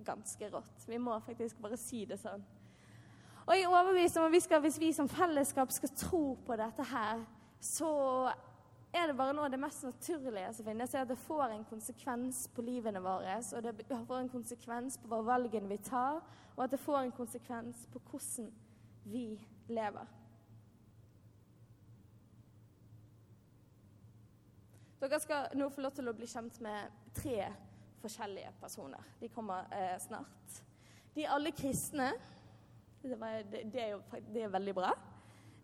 ganske 0.04 0.50
rått. 0.52 0.88
Vi 0.88 0.98
må 0.98 1.16
faktisk 1.24 1.60
bare 1.62 1.78
si 1.80 2.04
det 2.08 2.18
sånn. 2.20 2.42
Og 3.46 3.54
jeg 3.54 3.62
er 3.62 3.70
overbevist 3.70 4.18
om 4.18 4.26
at 4.26 4.34
vi 4.34 4.42
skal, 4.42 4.60
hvis 4.64 4.80
vi 4.82 4.90
som 4.92 5.08
fellesskap 5.08 5.70
skal 5.72 5.92
tro 5.94 6.24
på 6.46 6.56
dette 6.58 6.82
her, 6.90 7.22
så 7.62 7.92
er 8.96 9.10
det 9.10 9.16
bare 9.18 9.34
noe 9.36 9.46
av 9.46 9.52
det 9.52 9.60
mest 9.60 9.84
naturlige 9.84 10.52
som 10.56 10.66
finnes. 10.66 10.94
er 10.94 11.04
At 11.04 11.10
det 11.12 11.18
får 11.18 11.52
en 11.54 11.64
konsekvens 11.68 12.46
på 12.54 12.64
livene 12.64 13.02
våre, 13.02 13.38
og 13.56 13.62
det 13.62 13.86
får 14.08 14.18
en 14.18 14.32
konsekvens 14.32 14.98
på 14.98 15.10
hva 15.10 15.22
valgene 15.26 15.70
vi 15.70 15.78
tar, 15.78 16.22
og 16.56 16.64
at 16.64 16.72
det 16.72 16.80
får 16.80 17.02
en 17.02 17.16
konsekvens 17.16 17.86
på 17.92 18.02
hvordan 18.10 18.52
vi 19.04 19.26
lever. 19.68 20.14
Dere 25.00 25.20
skal 25.20 25.52
nå 25.54 25.68
få 25.70 25.84
lov 25.84 25.92
til 25.94 26.08
å 26.08 26.14
bli 26.16 26.26
kjent 26.26 26.56
med 26.64 26.94
tre 27.14 27.50
forskjellige 28.00 28.54
personer. 28.60 29.02
De 29.20 29.28
kommer 29.28 29.68
eh, 29.74 29.98
snart. 30.00 30.62
De 31.14 31.24
er 31.24 31.34
alle 31.34 31.52
kristne. 31.52 32.12
Det, 33.02 33.18
var, 33.20 33.44
det, 33.44 33.66
det, 33.72 33.82
er 33.82 33.92
jo 33.92 34.00
det 34.32 34.46
er 34.46 34.56
veldig 34.56 34.74
bra. 34.74 34.94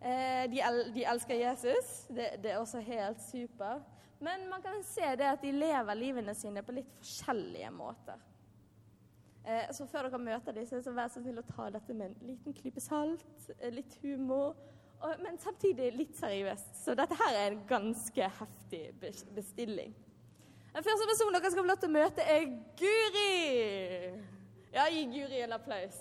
Eh, 0.02 0.50
de, 0.50 0.60
el, 0.60 0.94
de, 0.94 1.04
elsker 1.06 1.38
Jesus. 1.38 1.90
Det, 2.08 2.30
det, 2.42 2.50
er 2.50 2.58
også 2.58 2.80
helt 2.82 3.20
super. 3.22 3.82
Men 4.18 4.48
man 4.50 4.62
kan 4.62 4.82
se 4.86 5.14
det 5.18 5.28
at 5.30 5.42
de 5.42 5.52
lever 5.54 5.98
livene 5.98 6.34
sine 6.34 6.62
på 6.62 6.74
litt 6.74 6.90
forskjellige 6.98 7.70
måter. 7.74 8.18
Eh, 9.44 9.70
så 9.74 9.86
før 9.90 10.06
dere 10.06 10.22
møter 10.22 10.54
dem, 10.54 10.66
så 10.66 10.94
vær 10.94 11.10
så 11.10 11.22
snill 11.22 11.38
å 11.42 11.46
ta 11.46 11.68
dette 11.74 11.94
med 11.94 12.10
en 12.10 12.28
liten 12.28 12.54
klype 12.54 12.82
salt, 12.82 13.26
eh, 13.58 13.72
litt 13.74 13.96
humor, 14.02 14.54
og, 15.02 15.22
men 15.22 15.38
samtidig 15.42 15.90
litt 15.96 16.14
seriøst. 16.18 16.76
Så 16.84 16.94
dette 16.98 17.18
her 17.18 17.38
er 17.38 17.50
en 17.50 17.62
ganske 17.66 18.30
heftig 18.38 18.84
bestilling. 19.34 19.94
Den 20.72 20.86
første 20.86 21.08
personen 21.10 21.34
dere 21.36 21.50
skal 21.50 21.62
få 21.62 21.68
lov 21.68 21.82
til 21.82 21.90
å 21.90 21.96
møte, 21.98 22.26
er 22.26 22.46
Guri. 22.78 23.32
Ja, 24.72 24.86
gi 24.88 25.02
Guri 25.10 25.42
en 25.42 25.58
applaus. 25.58 25.98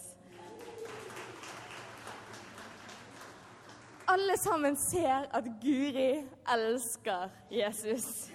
Alle 4.13 4.37
sammen 4.37 4.75
ser 4.75 5.27
at 5.31 5.45
Guri 5.61 6.23
elsker 6.55 7.29
Jesus. 7.51 8.31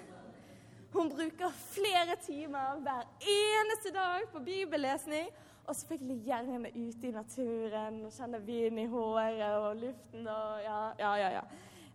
Hun 0.93 1.11
bruker 1.11 1.53
flere 1.53 2.17
timer 2.27 2.79
hver 2.81 3.03
eneste 3.21 3.93
dag 3.95 4.25
på 4.33 4.41
bibellesning. 4.41 5.29
Og 5.67 5.77
selvfølgelig 5.77 6.23
gjerne 6.25 6.71
ute 6.77 7.09
i 7.09 7.11
naturen 7.11 8.05
og 8.07 8.13
kjenne 8.15 8.41
vinden 8.47 8.79
i 8.79 8.87
håret 8.87 9.57
og 9.59 9.77
luften 9.77 10.29
og 10.31 10.61
Ja, 10.63 10.81
ja, 10.99 11.15
ja. 11.17 11.31
ja. 11.41 11.41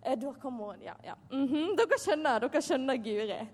Eh, 0.06 0.18
da 0.22 0.34
kommer 0.42 0.66
hun, 0.66 0.82
ja. 0.82 0.94
ja. 1.04 1.14
Mm 1.32 1.46
-hmm. 1.46 1.76
Dere 1.78 1.98
skjønner, 2.00 2.40
dere 2.40 2.62
skjønner 2.62 2.98
Guri. 2.98 3.48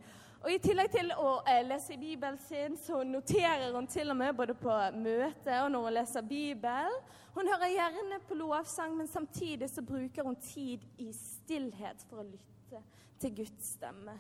Og 0.47 0.53
I 0.53 0.61
tillegg 0.63 0.93
til 0.93 1.09
å 1.11 1.41
eh, 1.43 1.57
lese 1.67 1.91
i 1.91 1.97
Bibelen 1.99 2.37
sin, 2.39 2.77
så 2.79 3.01
noterer 3.03 3.73
hun 3.75 3.89
til 3.91 4.13
og 4.13 4.15
med 4.15 4.29
både 4.37 4.53
på 4.55 4.71
møte 4.95 5.57
og 5.59 5.73
når 5.73 5.83
hun 5.83 5.95
leser 5.97 6.23
Bibelen. 6.23 7.01
Hun 7.35 7.49
hører 7.51 7.73
gjerne 7.73 8.21
på 8.29 8.37
lovsang, 8.39 8.95
men 8.95 9.09
samtidig 9.11 9.67
så 9.67 9.83
bruker 9.83 10.23
hun 10.23 10.39
tid 10.39 10.85
i 11.03 11.09
stillhet 11.11 12.07
for 12.07 12.23
å 12.23 12.25
lytte 12.29 12.79
til 13.19 13.35
Guds 13.41 13.73
stemme. 13.73 14.15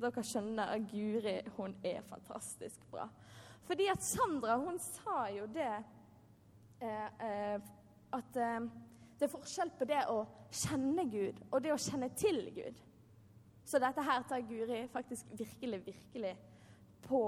Dere 0.00 0.24
skjønner 0.24 0.72
at 0.78 0.88
Guri 0.94 1.36
hun 1.58 1.76
er 1.84 2.08
fantastisk 2.08 2.88
bra. 2.88 3.10
Fordi 3.68 3.92
at 3.92 4.00
Sandra 4.00 4.56
hun 4.64 4.80
sa 4.80 5.26
jo 5.36 5.44
det 5.52 5.74
eh, 6.80 7.08
eh, 7.20 7.72
at 8.16 8.44
eh, 8.48 8.70
det 9.20 9.28
er 9.28 9.36
forskjell 9.36 9.76
på 9.76 9.92
det 9.92 10.06
å 10.08 10.22
kjenne 10.48 11.04
Gud 11.12 11.44
og 11.50 11.60
det 11.60 11.76
å 11.76 11.82
kjenne 11.84 12.08
til 12.16 12.46
Gud. 12.56 12.86
Så 13.64 13.78
dette 13.82 14.02
her 14.02 14.24
tar 14.28 14.46
Guri 14.48 14.86
faktisk 14.92 15.26
virkelig, 15.38 15.82
virkelig 15.86 16.34
på 17.06 17.20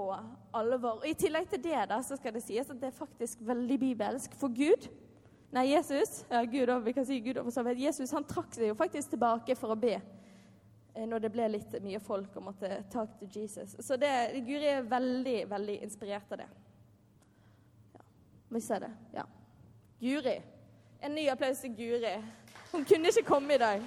alvor. 0.53 1.01
Og 1.01 1.07
I 1.07 1.15
tillegg 1.17 1.47
til 1.51 1.63
det 1.63 1.85
da, 1.89 2.01
så 2.03 2.17
skal 2.19 2.35
det 2.35 2.43
sies 2.45 2.69
at 2.69 2.79
det 2.81 2.89
er 2.89 2.97
faktisk 2.97 3.41
veldig 3.45 3.79
bibelsk. 3.79 4.35
For 4.39 4.53
Gud 4.53 4.89
Nei, 5.53 5.67
Jesus 5.69 6.23
ja, 6.31 6.39
Gud, 6.49 6.69
vi 6.81 6.93
kan 6.93 7.05
si 7.05 7.19
Gud 7.19 7.37
over 7.37 7.77
Jesus 7.77 8.11
han 8.11 8.25
trakk 8.25 8.55
seg 8.55 8.71
jo 8.71 8.77
faktisk 8.77 9.11
tilbake 9.11 9.53
for 9.53 9.75
å 9.75 9.77
be 9.77 9.93
eh, 9.99 11.05
når 11.05 11.21
det 11.21 11.29
ble 11.35 11.45
litt 11.53 11.75
mye 11.83 11.99
folk 12.01 12.39
og 12.39 12.47
måtte 12.47 12.79
talk 12.89 13.13
to 13.19 13.27
Jesus. 13.29 13.75
Så 13.77 13.97
det, 14.01 14.09
Guri 14.47 14.71
er 14.71 14.87
veldig, 14.89 15.37
veldig 15.51 15.75
inspirert 15.85 16.33
av 16.33 16.41
det. 16.41 16.49
Ja, 17.93 18.01
må 18.49 18.57
vi 18.57 18.63
se 18.65 18.81
det? 18.81 18.89
Ja. 19.13 19.27
Guri. 20.01 20.39
En 21.05 21.13
ny 21.13 21.27
applaus 21.29 21.61
til 21.61 21.75
Guri. 21.77 22.15
Hun 22.71 22.89
kunne 22.89 23.13
ikke 23.13 23.27
komme 23.27 23.53
i 23.53 23.61
dag. 23.61 23.85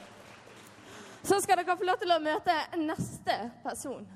Så 1.22 1.40
skal 1.40 1.58
dere 1.58 1.76
få 1.76 1.84
lov 1.84 1.98
til 2.00 2.12
å 2.14 2.20
møte 2.22 2.54
neste 2.80 3.36
person. 3.64 4.06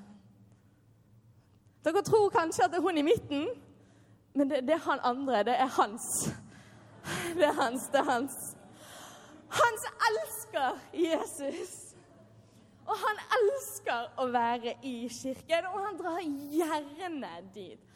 Dere 1.85 2.03
tror 2.05 2.31
kanskje 2.35 2.65
at 2.65 2.73
det 2.73 2.79
er 2.79 2.85
hun 2.85 3.01
i 3.01 3.07
midten, 3.07 3.49
men 4.35 4.51
det, 4.51 4.63
det 4.69 4.77
er 4.77 4.85
han 4.85 5.01
andre. 5.05 5.43
Det 5.49 5.57
er 5.59 5.71
hans. 5.79 6.09
Det 7.35 7.47
er 7.47 7.57
hans, 7.57 7.87
det 7.89 8.01
er 8.03 8.11
hans. 8.11 8.35
Hans 9.51 9.87
elsker 10.11 10.83
Jesus. 10.95 11.77
Og 12.87 12.97
han 12.99 13.21
elsker 13.39 14.09
å 14.19 14.27
være 14.31 14.75
i 14.87 15.09
kirken, 15.15 15.69
og 15.71 15.79
han 15.87 15.99
drar 15.99 16.21
gjerne 16.21 17.33
dit 17.55 17.87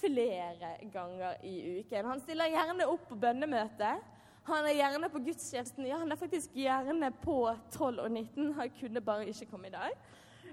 flere 0.00 0.74
ganger 0.92 1.36
i 1.46 1.56
uken. 1.78 2.08
Han 2.08 2.22
stiller 2.24 2.50
gjerne 2.50 2.88
opp 2.90 3.08
på 3.08 3.18
bønnemøte. 3.20 3.92
Han 4.42 4.64
er 4.64 4.74
gjerne 4.74 5.08
på 5.12 5.18
gudstjenesten. 5.18 5.86
Ja, 5.86 5.98
han 6.00 6.12
er 6.12 6.16
faktisk 6.16 6.54
gjerne 6.56 7.10
på 7.22 7.36
12 7.70 8.00
og 8.00 8.10
19. 8.10 8.52
Han 8.52 8.70
kunne 8.80 9.00
bare 9.00 9.28
ikke 9.28 9.46
komme 9.50 9.68
i 9.68 9.74
dag. 9.74 9.90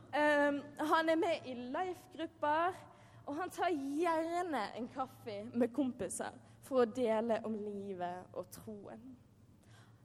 Um, 0.08 0.62
han 0.80 1.10
er 1.10 1.16
med 1.16 1.46
i 1.46 1.54
life-grupper, 1.54 2.76
og 3.26 3.36
han 3.36 3.50
tar 3.50 3.72
gjerne 3.72 4.62
en 4.78 4.88
kaffe 4.88 5.42
med 5.54 5.74
kompiser 5.76 6.36
for 6.64 6.84
å 6.84 6.92
dele 6.92 7.40
om 7.48 7.56
livet 7.56 8.36
og 8.36 8.48
troen. 8.52 9.04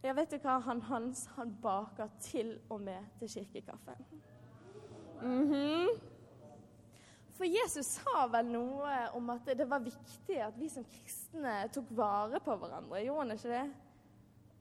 Ja, 0.03 0.15
vet 0.19 0.33
du 0.35 0.39
hva? 0.43 0.59
Han 0.67 0.83
Hans 0.83 1.29
han 1.37 1.55
baker 1.63 2.11
til 2.21 2.57
og 2.71 2.81
med 2.81 3.05
til 3.19 3.29
kirkekaffen. 3.29 4.07
Mm 5.23 5.53
-hmm. 5.53 6.12
For 7.43 7.49
Jesus 7.51 7.87
sa 7.87 8.29
vel 8.31 8.53
noe 8.55 8.91
om 9.19 9.31
at 9.33 9.49
det 9.59 9.65
var 9.67 9.83
viktig 9.83 10.37
at 10.47 10.55
vi 10.55 10.69
som 10.71 10.85
kristne 10.87 11.55
tok 11.75 11.89
vare 11.99 12.39
på 12.39 12.55
hverandre. 12.55 13.01
Gjorde 13.03 13.25
han 13.25 13.35
ikke 13.35 13.51
det? 13.51 13.63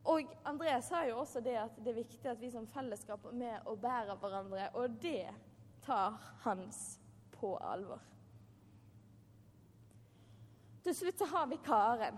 Og 0.10 0.32
André 0.50 0.74
sa 0.82 1.04
jo 1.06 1.20
også 1.22 1.44
det 1.46 1.54
at 1.62 1.76
det 1.78 1.92
er 1.92 2.00
viktig 2.00 2.32
at 2.32 2.42
vi 2.42 2.50
som 2.50 2.66
fellesskap 2.74 3.28
er 3.30 3.36
med 3.38 3.70
og 3.70 3.78
bærer 3.84 4.18
hverandre, 4.18 4.72
og 4.74 4.96
det 5.04 5.30
tar 5.86 6.18
Hans 6.42 6.80
på 7.36 7.54
alvor. 7.62 8.02
Til 10.82 10.98
slutt 11.04 11.22
så 11.22 11.30
har 11.36 11.54
vi 11.54 11.62
Karen. 11.62 12.18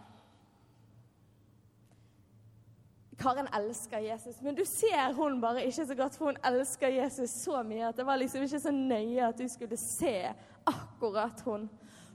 Karen 3.19 3.51
elsker 3.59 3.99
Jesus, 4.07 4.39
men 4.41 4.55
du 4.55 4.63
ser 4.65 5.11
hun 5.19 5.41
bare 5.43 5.67
ikke 5.67 5.85
så 5.91 5.95
godt, 5.95 6.15
for 6.15 6.31
hun 6.31 6.41
elsker 6.55 6.87
Jesus 6.87 7.35
så 7.43 7.59
mye 7.67 7.91
at 7.91 7.99
det 7.99 8.07
var 8.07 8.23
liksom 8.23 8.47
ikke 8.47 8.63
så 8.63 8.71
nøye 8.71 9.27
at 9.27 9.43
du 9.43 9.47
skulle 9.51 9.77
se 9.77 10.15
akkurat 10.65 11.41
hun. 11.45 11.69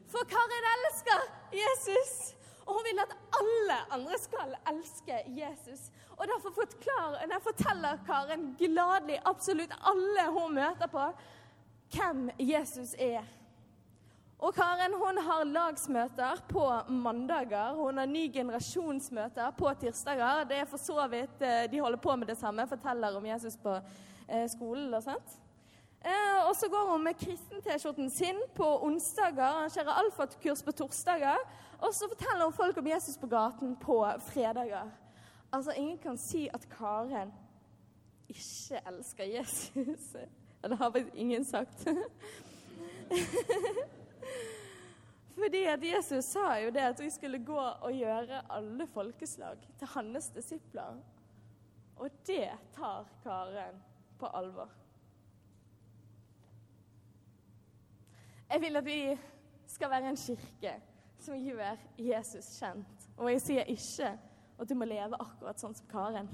For 0.08 0.24
Karin 0.28 0.68
elsker 0.76 1.20
Jesus! 1.52 2.34
Og 2.68 2.74
hun 2.74 2.84
vil 2.84 3.00
at 3.00 3.16
alle 3.40 3.76
andre 3.96 4.18
skal 4.20 4.52
elske 4.68 5.22
Jesus. 5.26 5.88
Og 6.16 6.26
derfor 6.28 6.52
forteller 7.40 7.98
Karen 8.06 8.54
gladelig 8.58 9.20
absolutt 9.24 9.72
alle 9.80 10.26
hun 10.32 10.54
møter 10.54 10.86
på, 10.92 11.04
hvem 11.94 12.30
Jesus 12.38 12.94
er. 12.98 13.24
Og 14.38 14.54
Karen 14.54 14.94
hun 14.94 15.18
har 15.18 15.44
lagsmøter 15.44 16.44
på 16.48 16.64
mandager. 16.88 17.72
Hun 17.74 17.98
har 17.98 18.06
ny 18.06 18.28
generasjonsmøter 18.34 19.50
på 19.50 19.72
tirsdager. 19.80 20.44
Det 20.44 20.60
er 20.60 20.68
for 20.70 20.78
så 20.78 21.06
vidt 21.10 21.42
eh, 21.42 21.70
De 21.70 21.80
holder 21.80 21.98
på 21.98 22.16
med 22.16 22.26
det 22.26 22.38
samme, 22.38 22.66
forteller 22.66 23.16
om 23.16 23.26
Jesus 23.26 23.56
på 23.56 23.74
eh, 24.28 24.46
skolen 24.50 24.94
og 24.94 25.02
sånt. 25.02 25.38
Eh, 26.04 26.48
og 26.48 26.56
så 26.56 26.68
går 26.68 26.92
hun 26.92 27.04
med 27.04 27.14
kristen-T-skjorten 27.18 28.10
sin 28.10 28.38
på 28.54 28.66
onsdager, 28.86 29.42
arrangerer 29.42 29.98
alfatkurs 30.04 30.62
på 30.62 30.72
torsdager. 30.72 31.36
Og 31.78 31.94
så 31.94 32.08
forteller 32.08 32.44
hun 32.44 32.52
folk 32.52 32.76
om 32.76 32.86
Jesus 32.86 33.18
på 33.18 33.26
gaten 33.26 33.76
på 33.76 34.06
fredager. 34.30 34.90
Altså, 35.52 35.72
ingen 35.72 35.98
kan 35.98 36.18
si 36.18 36.48
at 36.54 36.68
Karen 36.70 37.32
ikke 38.28 38.80
elsker 38.86 39.24
Jesus. 39.24 40.16
Det 40.62 40.76
har 40.76 40.90
faktisk 40.90 41.14
ingen 41.14 41.44
sagt. 41.44 41.88
Fordi 45.38 45.62
at 45.64 45.84
Jesus 45.84 46.24
sa 46.24 46.56
jo 46.58 46.70
det 46.70 46.80
at 46.82 47.00
vi 47.00 47.10
skulle 47.10 47.38
gå 47.44 47.58
og 47.58 47.92
gjøre 47.92 48.42
alle 48.50 48.86
folkeslag 48.86 49.56
til 49.78 49.86
hans 49.86 50.28
disipler. 50.34 50.98
Og 51.96 52.10
det 52.26 52.50
tar 52.74 53.06
Karen 53.22 53.78
på 54.18 54.26
alvor. 54.26 54.68
Jeg 58.48 58.60
vil 58.60 58.76
at 58.76 58.86
vi 58.86 59.18
skal 59.66 59.90
være 59.90 60.08
en 60.08 60.16
kirke 60.16 60.74
som 61.20 61.34
gjør 61.36 61.76
Jesus 61.98 62.46
kjent. 62.58 63.08
Og 63.16 63.32
jeg 63.32 63.42
sier 63.44 63.68
ikke 63.68 64.14
at 64.58 64.70
du 64.70 64.74
må 64.78 64.86
leve 64.88 65.18
akkurat 65.20 65.60
sånn 65.60 65.76
som 65.76 65.88
Karen. 65.90 66.30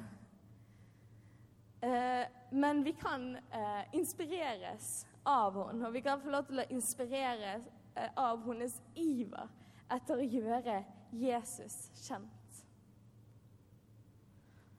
Eh, 1.84 2.22
men 2.54 2.84
vi 2.84 2.94
kan 2.96 3.34
eh, 3.36 3.82
inspireres 3.98 5.06
av 5.26 5.58
henne, 5.58 5.88
og 5.88 5.96
vi 5.96 6.04
kan 6.04 6.22
få 6.22 6.30
lov 6.32 6.46
til 6.48 6.62
å 6.62 6.68
inspireres 6.72 7.66
eh, 7.96 8.08
av 8.16 8.44
hennes 8.46 8.78
iver 8.94 9.50
etter 9.92 10.20
å 10.20 10.30
gjøre 10.38 10.78
Jesus 11.18 11.88
kjent. 12.06 12.43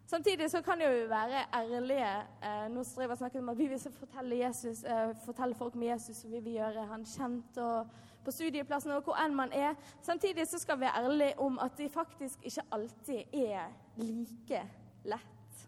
Samtidig 0.07 0.51
så 0.51 0.61
kan 0.61 0.79
vi 0.79 1.09
være 1.09 1.45
ærlige. 1.53 2.09
Eh, 2.43 2.67
nå 2.69 2.83
strever 2.83 3.11
jeg 3.11 3.17
snakket 3.17 3.41
om 3.41 3.49
at 3.49 3.57
vi 3.57 3.67
vil 3.67 3.79
fortelle, 3.99 4.37
Jesus, 4.37 4.83
eh, 4.83 5.15
fortelle 5.25 5.55
folk 5.55 5.75
om 5.75 5.83
Jesus, 5.83 6.23
og 6.23 6.31
vi 6.31 6.39
vil 6.39 6.53
gjøre 6.53 6.85
han 6.85 7.05
kjent 7.05 7.57
og 7.57 7.87
på 8.25 8.31
studieplassen 8.31 8.91
og 8.91 9.03
hvor 9.05 9.17
enn 9.21 9.35
man 9.35 9.53
er. 9.53 9.73
Samtidig 10.01 10.47
så 10.47 10.59
skal 10.61 10.77
vi 10.77 10.85
være 10.85 11.05
ærlige 11.05 11.39
om 11.39 11.59
at 11.59 11.77
det 11.77 11.91
faktisk 11.91 12.45
ikke 12.45 12.67
alltid 12.71 13.33
er 13.33 13.73
like 13.97 14.61
lett. 15.05 15.67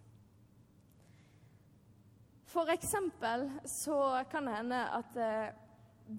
For 2.45 2.69
eksempel 2.73 3.49
så 3.65 4.23
kan 4.31 4.47
det 4.47 4.55
hende 4.55 4.83
at 4.99 5.17
eh, 5.17 5.49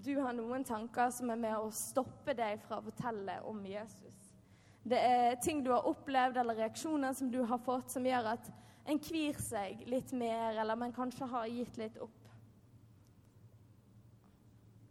du 0.05 0.19
har 0.19 0.35
noen 0.35 0.63
tanker 0.63 1.09
som 1.09 1.31
er 1.33 1.39
med 1.39 1.55
å 1.57 1.71
stoppe 1.71 2.35
deg 2.37 2.59
fra 2.67 2.77
å 2.79 2.85
fortelle 2.85 3.39
om 3.47 3.63
Jesus. 3.65 4.18
Det 4.89 4.97
er 4.97 5.35
ting 5.43 5.61
du 5.63 5.69
har 5.69 5.85
opplevd 5.85 6.39
eller 6.41 6.57
reaksjoner 6.63 7.13
som 7.13 7.29
du 7.31 7.43
har 7.45 7.61
fått, 7.61 7.91
som 7.93 8.05
gjør 8.05 8.31
at 8.31 8.47
en 8.89 8.99
kvir 9.01 9.37
seg 9.37 9.83
litt 9.85 10.11
mer, 10.17 10.55
eller 10.57 10.79
man 10.79 10.93
kanskje 10.95 11.27
har 11.29 11.45
gitt 11.51 11.77
litt 11.77 11.99
opp. 12.01 12.15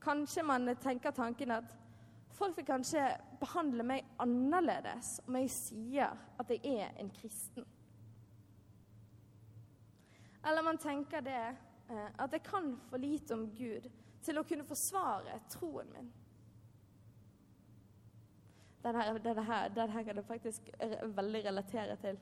Kanskje 0.04 0.44
man 0.46 0.70
tenker 0.78 1.10
tanken 1.16 1.50
at 1.56 1.74
folk 2.38 2.54
vil 2.60 2.68
kanskje 2.68 3.02
behandle 3.40 3.86
meg 3.86 4.06
annerledes 4.22 5.16
om 5.26 5.40
jeg 5.40 5.50
sier 5.50 6.14
at 6.38 6.54
jeg 6.54 6.78
er 6.78 6.94
en 7.02 7.10
kristen. 7.18 7.66
Eller 10.46 10.62
man 10.62 10.78
tenker 10.78 11.26
det 11.26 11.42
eh, 11.42 12.10
at 12.14 12.32
jeg 12.32 12.46
kan 12.46 12.76
for 12.88 13.02
lite 13.02 13.34
om 13.34 13.48
Gud 13.58 13.90
til 14.22 14.38
å 14.38 14.46
kunne 14.46 14.66
forsvare 14.68 15.40
troen 15.50 15.90
min. 15.92 16.12
Denne, 18.82 19.02
her, 19.42 19.68
her 19.74 20.02
kan 20.02 20.16
jeg 20.16 20.24
faktisk 20.24 20.70
veldig 21.02 21.44
relatere 21.44 21.96
til. 21.96 22.18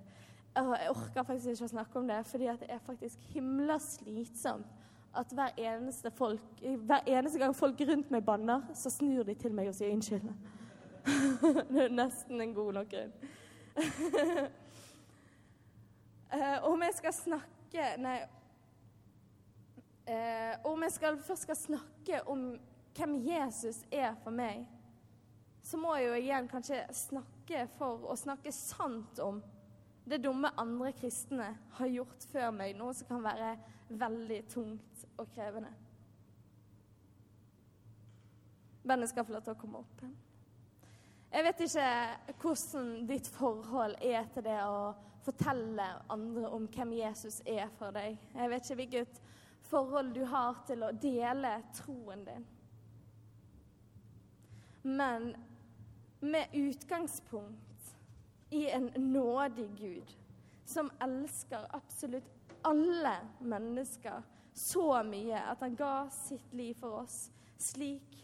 Jeg 0.57 0.90
orker 0.90 1.23
faktisk 1.23 1.53
ikke 1.53 1.69
å 1.69 1.75
snakke 1.75 2.01
om 2.01 2.09
det, 2.09 2.23
fordi 2.27 2.49
det 2.61 2.69
er 2.73 2.79
faktisk 2.87 3.31
himla 3.35 3.77
slitsomt 3.83 4.66
at 5.16 5.33
hver 5.33 5.49
eneste, 5.57 6.11
folk, 6.11 6.40
hver 6.61 7.01
eneste 7.07 7.38
gang 7.38 7.57
folk 7.57 7.81
rundt 7.88 8.11
meg 8.11 8.25
banner, 8.25 8.61
så 8.75 8.90
snur 8.90 9.23
de 9.25 9.35
til 9.35 9.55
meg 9.55 9.69
og 9.71 9.75
sier 9.75 9.92
unnskyld. 9.95 10.29
det 11.73 11.85
er 11.85 11.92
nesten 11.92 12.40
en 12.40 12.55
god 12.55 12.73
nok 12.73 12.88
grunn. 12.90 13.12
uh, 16.33 16.59
om 16.71 16.83
jeg 16.83 16.97
skal 16.97 17.12
snakke 17.12 17.53
Nei. 18.01 18.16
Uh, 20.07 20.71
om 20.71 20.83
jeg 20.87 20.92
skal, 20.95 21.19
først 21.19 21.42
skal 21.42 21.57
snakke 21.59 22.21
om 22.31 22.45
hvem 22.97 23.16
Jesus 23.27 23.83
er 23.92 24.14
for 24.23 24.31
meg, 24.31 24.64
så 25.66 25.79
må 25.83 25.96
jeg 25.96 26.07
jo 26.07 26.18
igjen 26.20 26.48
kanskje 26.50 26.85
snakke 26.94 27.64
for 27.74 28.05
å 28.07 28.14
snakke 28.18 28.52
sant 28.55 29.18
om 29.22 29.40
det 30.07 30.20
dumme 30.22 30.52
andre 30.62 30.92
kristne 30.94 31.48
har 31.79 31.90
gjort 31.90 32.26
før 32.31 32.52
meg, 32.55 32.76
noe 32.79 32.94
som 32.94 33.09
kan 33.09 33.24
være 33.24 33.57
veldig 33.88 34.38
tungt 34.52 35.02
og 35.18 35.26
krevende. 35.35 35.72
Bandet 38.87 39.11
skal 39.11 39.26
få 39.26 39.35
lov 39.35 39.42
til 39.42 39.57
å 39.57 39.59
komme 39.59 39.83
opp. 39.83 40.05
Jeg 41.33 41.44
vet 41.48 41.64
ikke 41.66 42.37
hvordan 42.44 42.92
ditt 43.09 43.26
forhold 43.35 43.96
er 43.98 44.29
til 44.37 44.46
det 44.46 44.61
å 44.62 44.92
fortelle 45.26 45.88
andre 46.14 46.52
om 46.55 46.68
hvem 46.70 46.94
Jesus 46.94 47.40
er 47.42 47.66
for 47.81 47.90
deg. 47.96 48.14
Jeg 48.37 48.52
vet 48.52 48.62
ikke 48.62 48.79
hvilket 48.85 49.18
forhold 49.66 50.14
du 50.14 50.22
har 50.31 50.62
til 50.68 50.87
å 50.87 50.92
dele 51.02 51.57
troen 51.74 52.22
din. 52.29 52.46
Men 54.87 55.33
med 56.20 56.46
utgangspunkt 56.52 57.96
i 58.50 58.70
en 58.70 58.90
nådig 58.96 59.68
Gud 59.79 60.16
som 60.64 60.90
elsker 61.00 61.66
absolutt 61.76 62.31
alle 62.62 63.16
mennesker 63.40 64.22
så 64.52 65.02
mye 65.05 65.38
at 65.38 65.61
han 65.61 65.76
ga 65.76 66.09
sitt 66.11 66.55
liv 66.57 66.74
for 66.81 67.02
oss, 67.02 67.31
slik 67.59 68.16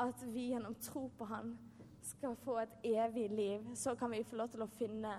at 0.00 0.22
vi 0.32 0.50
gjennom 0.50 0.74
tro 0.82 1.06
på 1.18 1.28
han 1.30 1.54
skal 2.02 2.36
få 2.44 2.58
et 2.58 2.72
evig 2.90 3.28
liv, 3.30 3.74
så 3.74 3.94
kan 3.96 4.10
vi 4.10 4.24
få 4.24 4.36
lov 4.40 4.50
til 4.52 4.64
å 4.64 4.72
finne 4.74 5.14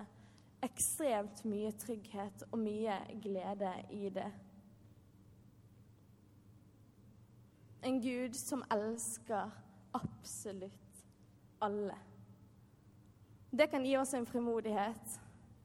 ekstremt 0.62 1.42
mye 1.48 1.72
trygghet 1.80 2.44
og 2.50 2.58
mye 2.62 2.98
glede 3.22 3.72
i 3.90 4.10
det. 4.14 4.28
En 7.82 7.98
Gud 8.02 8.36
som 8.38 8.62
elsker 8.70 9.50
absolutt 9.96 10.81
alle. 11.62 11.98
Det 13.50 13.66
kan 13.70 13.84
gi 13.84 13.96
oss 14.00 14.14
en 14.14 14.26
frimodighet 14.26 15.18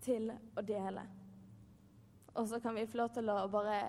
til 0.04 0.30
å 0.32 0.64
dele. 0.66 1.06
Og 2.38 2.48
så 2.50 2.60
kan 2.60 2.76
vi 2.76 2.86
få 2.86 3.00
lov 3.02 3.14
til 3.16 3.32
å 3.34 3.40
bare 3.50 3.80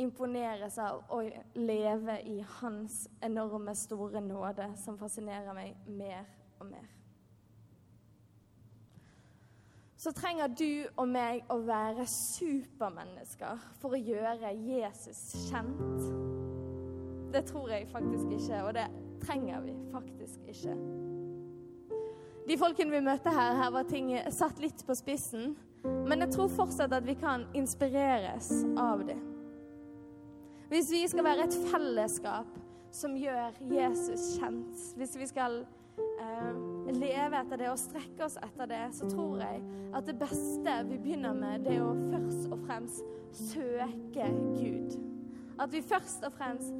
imponeres 0.00 0.78
av 0.78 1.02
å 1.12 1.20
leve 1.58 2.20
i 2.28 2.38
hans 2.60 3.02
enorme, 3.24 3.74
store 3.74 4.22
nåde, 4.22 4.70
som 4.78 4.98
fascinerer 5.00 5.56
meg 5.56 5.76
mer 5.88 6.24
og 6.60 6.70
mer. 6.70 6.88
Så 10.00 10.14
trenger 10.16 10.48
du 10.56 10.86
og 10.96 11.10
meg 11.12 11.44
å 11.52 11.58
være 11.60 12.06
supermennesker 12.08 13.60
for 13.82 13.96
å 13.96 14.00
gjøre 14.00 14.54
Jesus 14.56 15.20
kjent. 15.50 16.06
Det 17.34 17.44
tror 17.50 17.68
jeg 17.74 17.90
faktisk 17.92 18.32
ikke, 18.38 18.62
og 18.64 18.74
det 18.78 18.88
trenger 19.26 19.60
vi 19.66 19.76
faktisk 19.92 20.48
ikke. 20.48 21.09
De 22.48 22.56
folkene 22.58 22.94
vi 22.94 23.02
møtte 23.04 23.32
her, 23.34 23.58
her 23.60 23.74
var 23.74 23.88
ting 23.88 24.12
satt 24.32 24.60
litt 24.62 24.84
på 24.86 24.96
spissen. 24.98 25.52
Men 25.84 26.24
jeg 26.24 26.34
tror 26.34 26.52
fortsatt 26.52 26.92
at 26.92 27.06
vi 27.06 27.16
kan 27.18 27.46
inspireres 27.56 28.50
av 28.78 29.04
dem. 29.08 29.20
Hvis 30.70 30.90
vi 30.92 31.02
skal 31.10 31.26
være 31.26 31.48
et 31.48 31.56
fellesskap 31.72 32.58
som 32.94 33.16
gjør 33.18 33.56
Jesus 33.70 34.36
kjent, 34.38 34.82
hvis 34.98 35.16
vi 35.18 35.26
skal 35.26 35.62
eh, 35.96 36.60
leve 36.94 37.40
etter 37.40 37.58
det 37.58 37.70
og 37.72 37.80
strekke 37.80 38.26
oss 38.26 38.36
etter 38.38 38.70
det, 38.70 38.84
så 38.94 39.08
tror 39.10 39.40
jeg 39.42 39.64
at 39.96 40.06
det 40.06 40.14
beste 40.20 40.76
vi 40.90 41.00
begynner 41.02 41.34
med, 41.34 41.64
det 41.66 41.74
er 41.78 41.86
å 41.86 41.96
først 42.12 42.52
og 42.54 42.62
fremst 42.68 43.16
søke 43.50 44.28
Gud. 44.54 44.94
At 45.60 45.72
vi 45.72 45.82
først 45.84 46.24
og 46.24 46.32
fremst 46.32 46.72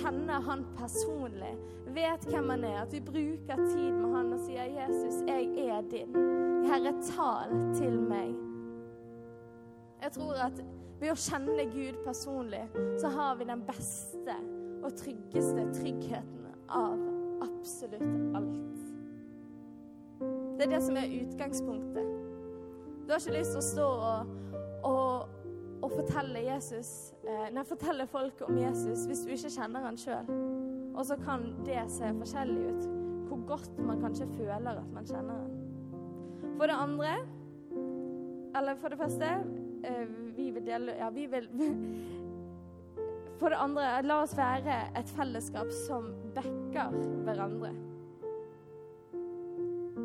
kjenner 0.00 0.42
han 0.42 0.64
personlig, 0.74 1.52
vet 1.94 2.24
hvem 2.26 2.48
han 2.50 2.64
er. 2.64 2.80
At 2.82 2.92
vi 2.92 3.00
bruker 3.00 3.60
tid 3.68 3.92
med 3.92 4.16
han 4.16 4.32
og 4.32 4.40
sier 4.42 4.64
'Jesus, 4.64 5.20
jeg 5.28 5.68
er 5.68 5.82
din'. 5.92 6.16
Herre, 6.66 6.92
tal 7.02 7.74
til 7.74 8.00
meg. 8.00 8.34
Jeg 10.02 10.12
tror 10.12 10.34
at 10.46 10.64
ved 11.00 11.10
å 11.12 11.14
kjenne 11.14 11.64
Gud 11.72 12.00
personlig, 12.04 12.64
så 13.00 13.08
har 13.08 13.36
vi 13.38 13.44
den 13.44 13.62
beste 13.66 14.36
og 14.84 14.92
tryggeste 14.96 15.64
tryggheten 15.74 16.46
av 16.68 16.98
absolutt 17.42 18.36
alt. 18.36 18.82
Det 20.58 20.66
er 20.66 20.74
det 20.74 20.82
som 20.82 20.96
er 20.96 21.14
utgangspunktet. 21.22 22.10
Du 23.06 23.12
har 23.12 23.20
ikke 23.20 23.38
lyst 23.38 23.50
til 23.50 23.62
å 23.62 23.68
stå 23.68 23.88
og, 24.10 24.36
og 24.90 25.43
å 25.84 25.90
fortelle, 25.92 26.40
Jesus, 26.46 27.12
eh, 27.28 27.48
nei, 27.52 27.64
fortelle 27.68 28.06
folk 28.08 28.40
om 28.46 28.56
Jesus 28.58 29.04
hvis 29.08 29.24
du 29.24 29.32
ikke 29.34 29.52
kjenner 29.52 29.84
han 29.84 29.98
sjøl. 30.00 30.30
Og 30.94 31.04
så 31.08 31.18
kan 31.20 31.50
det 31.66 31.82
se 31.92 32.10
forskjellig 32.20 32.66
ut, 32.70 32.88
hvor 33.28 33.44
godt 33.54 33.78
man 33.84 34.02
kanskje 34.02 34.28
føler 34.36 34.80
at 34.80 34.92
man 34.94 35.08
kjenner 35.08 35.42
han. 35.42 35.54
For 36.54 36.70
det 36.70 36.78
andre, 36.78 37.14
eller 38.54 38.78
for 38.78 38.92
det 38.92 38.98
første 39.00 39.30
eh, 39.82 40.10
Vi 40.36 40.44
vil 40.54 40.62
dele 40.62 40.92
Ja, 40.94 41.08
vi 41.10 41.24
vil 41.26 41.48
For 43.40 43.50
det 43.50 43.58
andre, 43.58 43.88
la 44.06 44.20
oss 44.22 44.36
være 44.38 44.76
et 44.94 45.10
fellesskap 45.16 45.72
som 45.74 46.12
backer 46.36 46.94
hverandre 47.26 47.72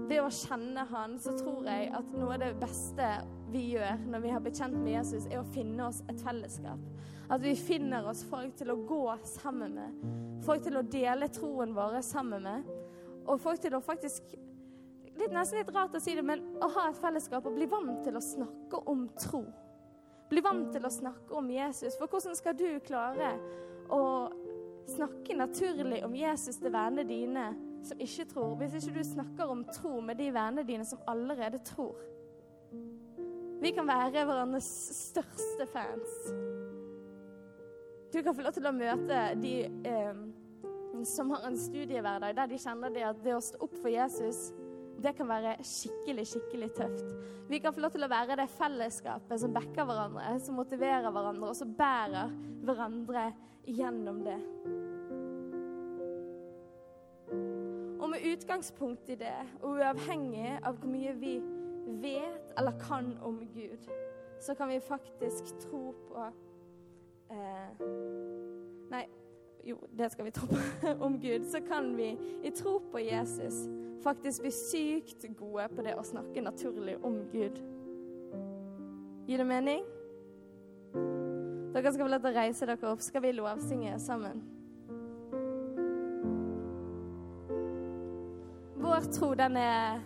ved 0.10 0.24
å 0.24 0.32
kjenne 0.34 0.86
Han, 0.90 1.18
så 1.22 1.36
tror 1.38 1.68
jeg 1.70 1.92
at 1.96 2.14
noe 2.18 2.36
av 2.36 2.42
det 2.42 2.54
beste 2.62 3.10
vi 3.54 3.70
gjør 3.76 4.06
når 4.10 4.24
vi 4.24 4.34
har 4.34 4.44
blitt 4.44 4.60
kjent 4.60 4.78
med 4.78 4.94
Jesus, 4.96 5.28
er 5.30 5.42
å 5.42 5.48
finne 5.54 5.88
oss 5.88 6.02
et 6.10 6.22
fellesskap. 6.24 6.82
At 7.30 7.44
vi 7.44 7.54
finner 7.58 8.08
oss 8.10 8.24
folk 8.26 8.56
til 8.58 8.74
å 8.74 8.80
gå 8.90 9.04
sammen 9.30 9.78
med. 9.78 10.04
Folk 10.46 10.64
til 10.66 10.80
å 10.80 10.86
dele 10.86 11.30
troen 11.34 11.76
vår 11.78 12.00
sammen 12.06 12.46
med. 12.46 12.70
Og 13.30 13.42
folk 13.42 13.62
til 13.62 13.76
å 13.78 13.84
faktisk 13.86 14.34
litt, 15.20 15.34
Nesten 15.36 15.60
litt 15.60 15.74
rart 15.76 15.98
å 15.98 16.02
si 16.02 16.16
det, 16.18 16.24
men 16.26 16.42
å 16.64 16.70
ha 16.74 16.90
et 16.90 17.00
fellesskap 17.02 17.46
og 17.46 17.58
bli 17.58 17.68
vant 17.70 18.00
til 18.06 18.18
å 18.18 18.24
snakke 18.24 18.82
om 18.90 19.06
tro. 19.20 19.44
Bli 20.30 20.42
vant 20.46 20.70
til 20.74 20.86
å 20.86 20.94
snakke 20.94 21.36
om 21.38 21.50
Jesus. 21.52 21.98
For 22.00 22.10
hvordan 22.10 22.38
skal 22.38 22.58
du 22.58 22.68
klare 22.86 23.34
å 23.94 24.02
snakke 24.90 25.38
naturlig 25.38 26.04
om 26.06 26.16
Jesus 26.18 26.58
til 26.62 26.74
vennene 26.74 27.06
dine 27.06 27.50
som 27.88 28.02
ikke 28.04 28.26
tror, 28.34 28.56
hvis 28.60 28.76
ikke 28.80 28.98
du 29.00 29.04
snakker 29.08 29.52
om 29.52 29.66
tro 29.74 30.00
med 30.02 30.20
de 30.20 30.30
vennene 30.34 30.68
dine 30.68 30.86
som 30.86 31.02
allerede 31.08 31.62
tror. 31.66 31.96
Vi 33.60 33.72
kan 33.76 33.88
være 33.88 34.26
hverandres 34.26 34.68
største 34.96 35.68
fans. 35.74 36.20
Du 38.14 38.22
kan 38.24 38.36
få 38.36 38.42
lov 38.42 38.56
til 38.56 38.66
å 38.66 38.74
møte 38.74 39.18
de 39.42 39.54
eh, 39.86 40.22
som 41.06 41.32
har 41.32 41.46
en 41.48 41.58
studiehverdag 41.60 42.36
der 42.38 42.50
de 42.50 42.60
kjenner 42.60 42.94
det 42.94 43.06
at 43.06 43.20
det 43.24 43.36
å 43.36 43.44
stå 43.44 43.60
opp 43.66 43.76
for 43.82 43.92
Jesus, 43.92 44.50
det 45.00 45.14
kan 45.16 45.30
være 45.30 45.58
skikkelig, 45.64 46.26
skikkelig 46.34 46.72
tøft. 46.76 47.14
Vi 47.50 47.60
kan 47.64 47.74
få 47.74 47.84
lov 47.84 47.94
til 47.94 48.06
å 48.06 48.12
være 48.12 48.40
det 48.40 48.50
fellesskapet 48.58 49.42
som 49.42 49.54
backer 49.56 49.88
hverandre, 49.88 50.34
som 50.44 50.60
motiverer 50.60 51.08
hverandre, 51.10 51.52
og 51.52 51.58
som 51.58 51.72
bærer 51.76 52.34
hverandre 52.68 53.30
gjennom 53.70 54.24
det. 54.26 54.40
Utgangspunkt 58.40 59.10
i 59.10 59.16
det, 59.20 59.36
og 59.62 59.78
uavhengig 59.78 60.56
av 60.64 60.80
hvor 60.80 60.90
mye 60.90 61.14
vi 61.20 61.38
vet 62.00 62.54
eller 62.58 62.80
kan 62.82 63.14
om 63.22 63.40
Gud, 63.54 63.90
så 64.40 64.56
kan 64.56 64.70
vi 64.70 64.80
faktisk 64.80 65.52
tro 65.60 65.92
på 66.08 66.26
eh, 67.32 67.88
Nei, 68.90 69.04
jo, 69.66 69.78
det 69.98 70.12
skal 70.12 70.26
vi 70.26 70.32
tro 70.32 70.48
på 70.48 70.60
om 71.06 71.20
Gud. 71.22 71.46
Så 71.46 71.60
kan 71.68 71.92
vi 71.98 72.18
i 72.44 72.52
tro 72.56 72.80
på 72.92 73.00
Jesus 73.00 73.68
faktisk 74.04 74.42
bli 74.42 74.52
sykt 74.52 75.26
gode 75.38 75.68
på 75.76 75.84
det 75.86 75.94
å 76.00 76.06
snakke 76.08 76.42
naturlig 76.42 76.96
om 77.06 77.20
Gud. 77.30 77.60
Gir 79.30 79.44
det 79.44 79.46
mening? 79.46 79.84
Dere 81.70 81.92
skal 81.92 82.08
få 82.08 82.10
lov 82.10 82.24
til 82.24 82.32
å 82.32 82.40
reise 82.40 82.66
dere 82.66 82.94
opp. 82.94 83.04
Skal 83.06 83.22
vi 83.28 83.36
lovsynge 83.38 84.00
sammen? 84.02 84.42
Vår 88.90 89.02
tro, 89.02 89.34
den 89.38 89.58
er 89.58 90.00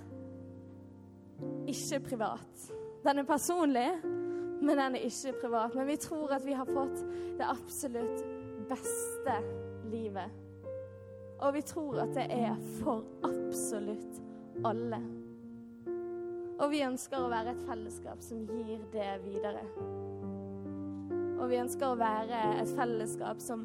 ikke 1.72 2.02
privat. 2.04 2.63
Den 3.06 3.22
er 3.22 3.24
personlig, 3.24 3.86
men 4.04 4.72
den 4.76 4.98
er 4.98 5.06
ikke 5.08 5.32
privat. 5.41 5.76
Men 5.76 5.88
vi 5.88 5.96
tror 6.04 6.34
at 6.36 6.43
vi 6.43 6.52
har 6.52 6.67
fått 6.67 7.00
det 7.39 7.48
absolutt 7.48 8.26
beste 8.67 9.38
livet. 9.88 10.36
Og 11.39 11.54
vi 11.56 11.62
tror 11.62 12.02
at 12.04 12.12
det 12.17 12.26
er 12.28 12.60
for 12.82 13.06
absolutt 13.24 14.19
alle. 14.67 15.00
Og 16.60 16.67
vi 16.76 16.84
ønsker 16.84 17.24
å 17.24 17.32
være 17.32 17.56
et 17.56 17.63
fellesskap 17.69 18.19
som 18.19 18.43
gir 18.52 18.84
det 18.91 19.13
videre. 19.24 19.63
Og 21.39 21.48
vi 21.48 21.62
ønsker 21.63 21.88
å 21.88 22.02
være 22.04 22.43
et 22.60 22.76
fellesskap 22.76 23.39
som 23.48 23.63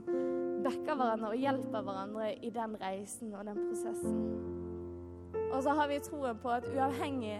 backer 0.63 0.95
hverandre 0.95 1.35
og 1.35 1.43
hjelper 1.43 1.91
hverandre 1.91 2.33
i 2.39 2.55
den 2.55 2.79
reisen 2.79 3.35
og 3.35 3.51
den 3.51 3.67
prosessen. 3.67 4.58
Og 5.53 5.63
så 5.65 5.75
har 5.75 5.89
vi 5.89 5.99
troen 6.05 6.39
på 6.43 6.53
at 6.53 6.67
uavhengig 6.69 7.39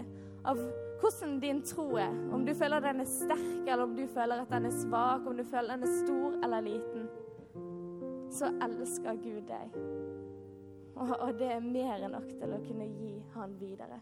av 0.49 0.61
hvordan 0.99 1.39
din 1.41 1.63
tro 1.63 1.87
er, 2.01 2.15
om 2.35 2.47
du 2.47 2.55
føler 2.55 2.83
den 2.83 3.01
er 3.05 3.11
sterk, 3.11 3.67
eller 3.67 3.85
om 3.85 3.97
du 3.97 4.07
føler 4.11 4.43
at 4.43 4.51
den 4.51 4.67
er 4.67 4.75
svak, 4.75 5.27
om 5.27 5.37
du 5.37 5.45
føler 5.47 5.77
den 5.77 5.87
er 5.87 5.99
stor 6.01 6.39
eller 6.45 6.65
liten, 6.67 7.09
så 8.35 8.51
elsker 8.65 9.21
Gud 9.23 9.43
deg. 9.49 9.77
Og, 10.99 11.13
og 11.21 11.35
det 11.39 11.53
er 11.55 11.63
mer 11.63 12.03
enn 12.03 12.17
nok 12.17 12.27
til 12.41 12.55
å 12.55 12.63
kunne 12.65 12.89
gi 12.91 13.13
Han 13.37 13.55
videre. 13.61 14.01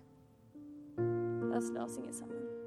La 0.96 1.58
oss 1.58 1.68
la 1.74 1.84
oss 1.84 1.98
synge 1.98 2.14
sammen. 2.16 2.65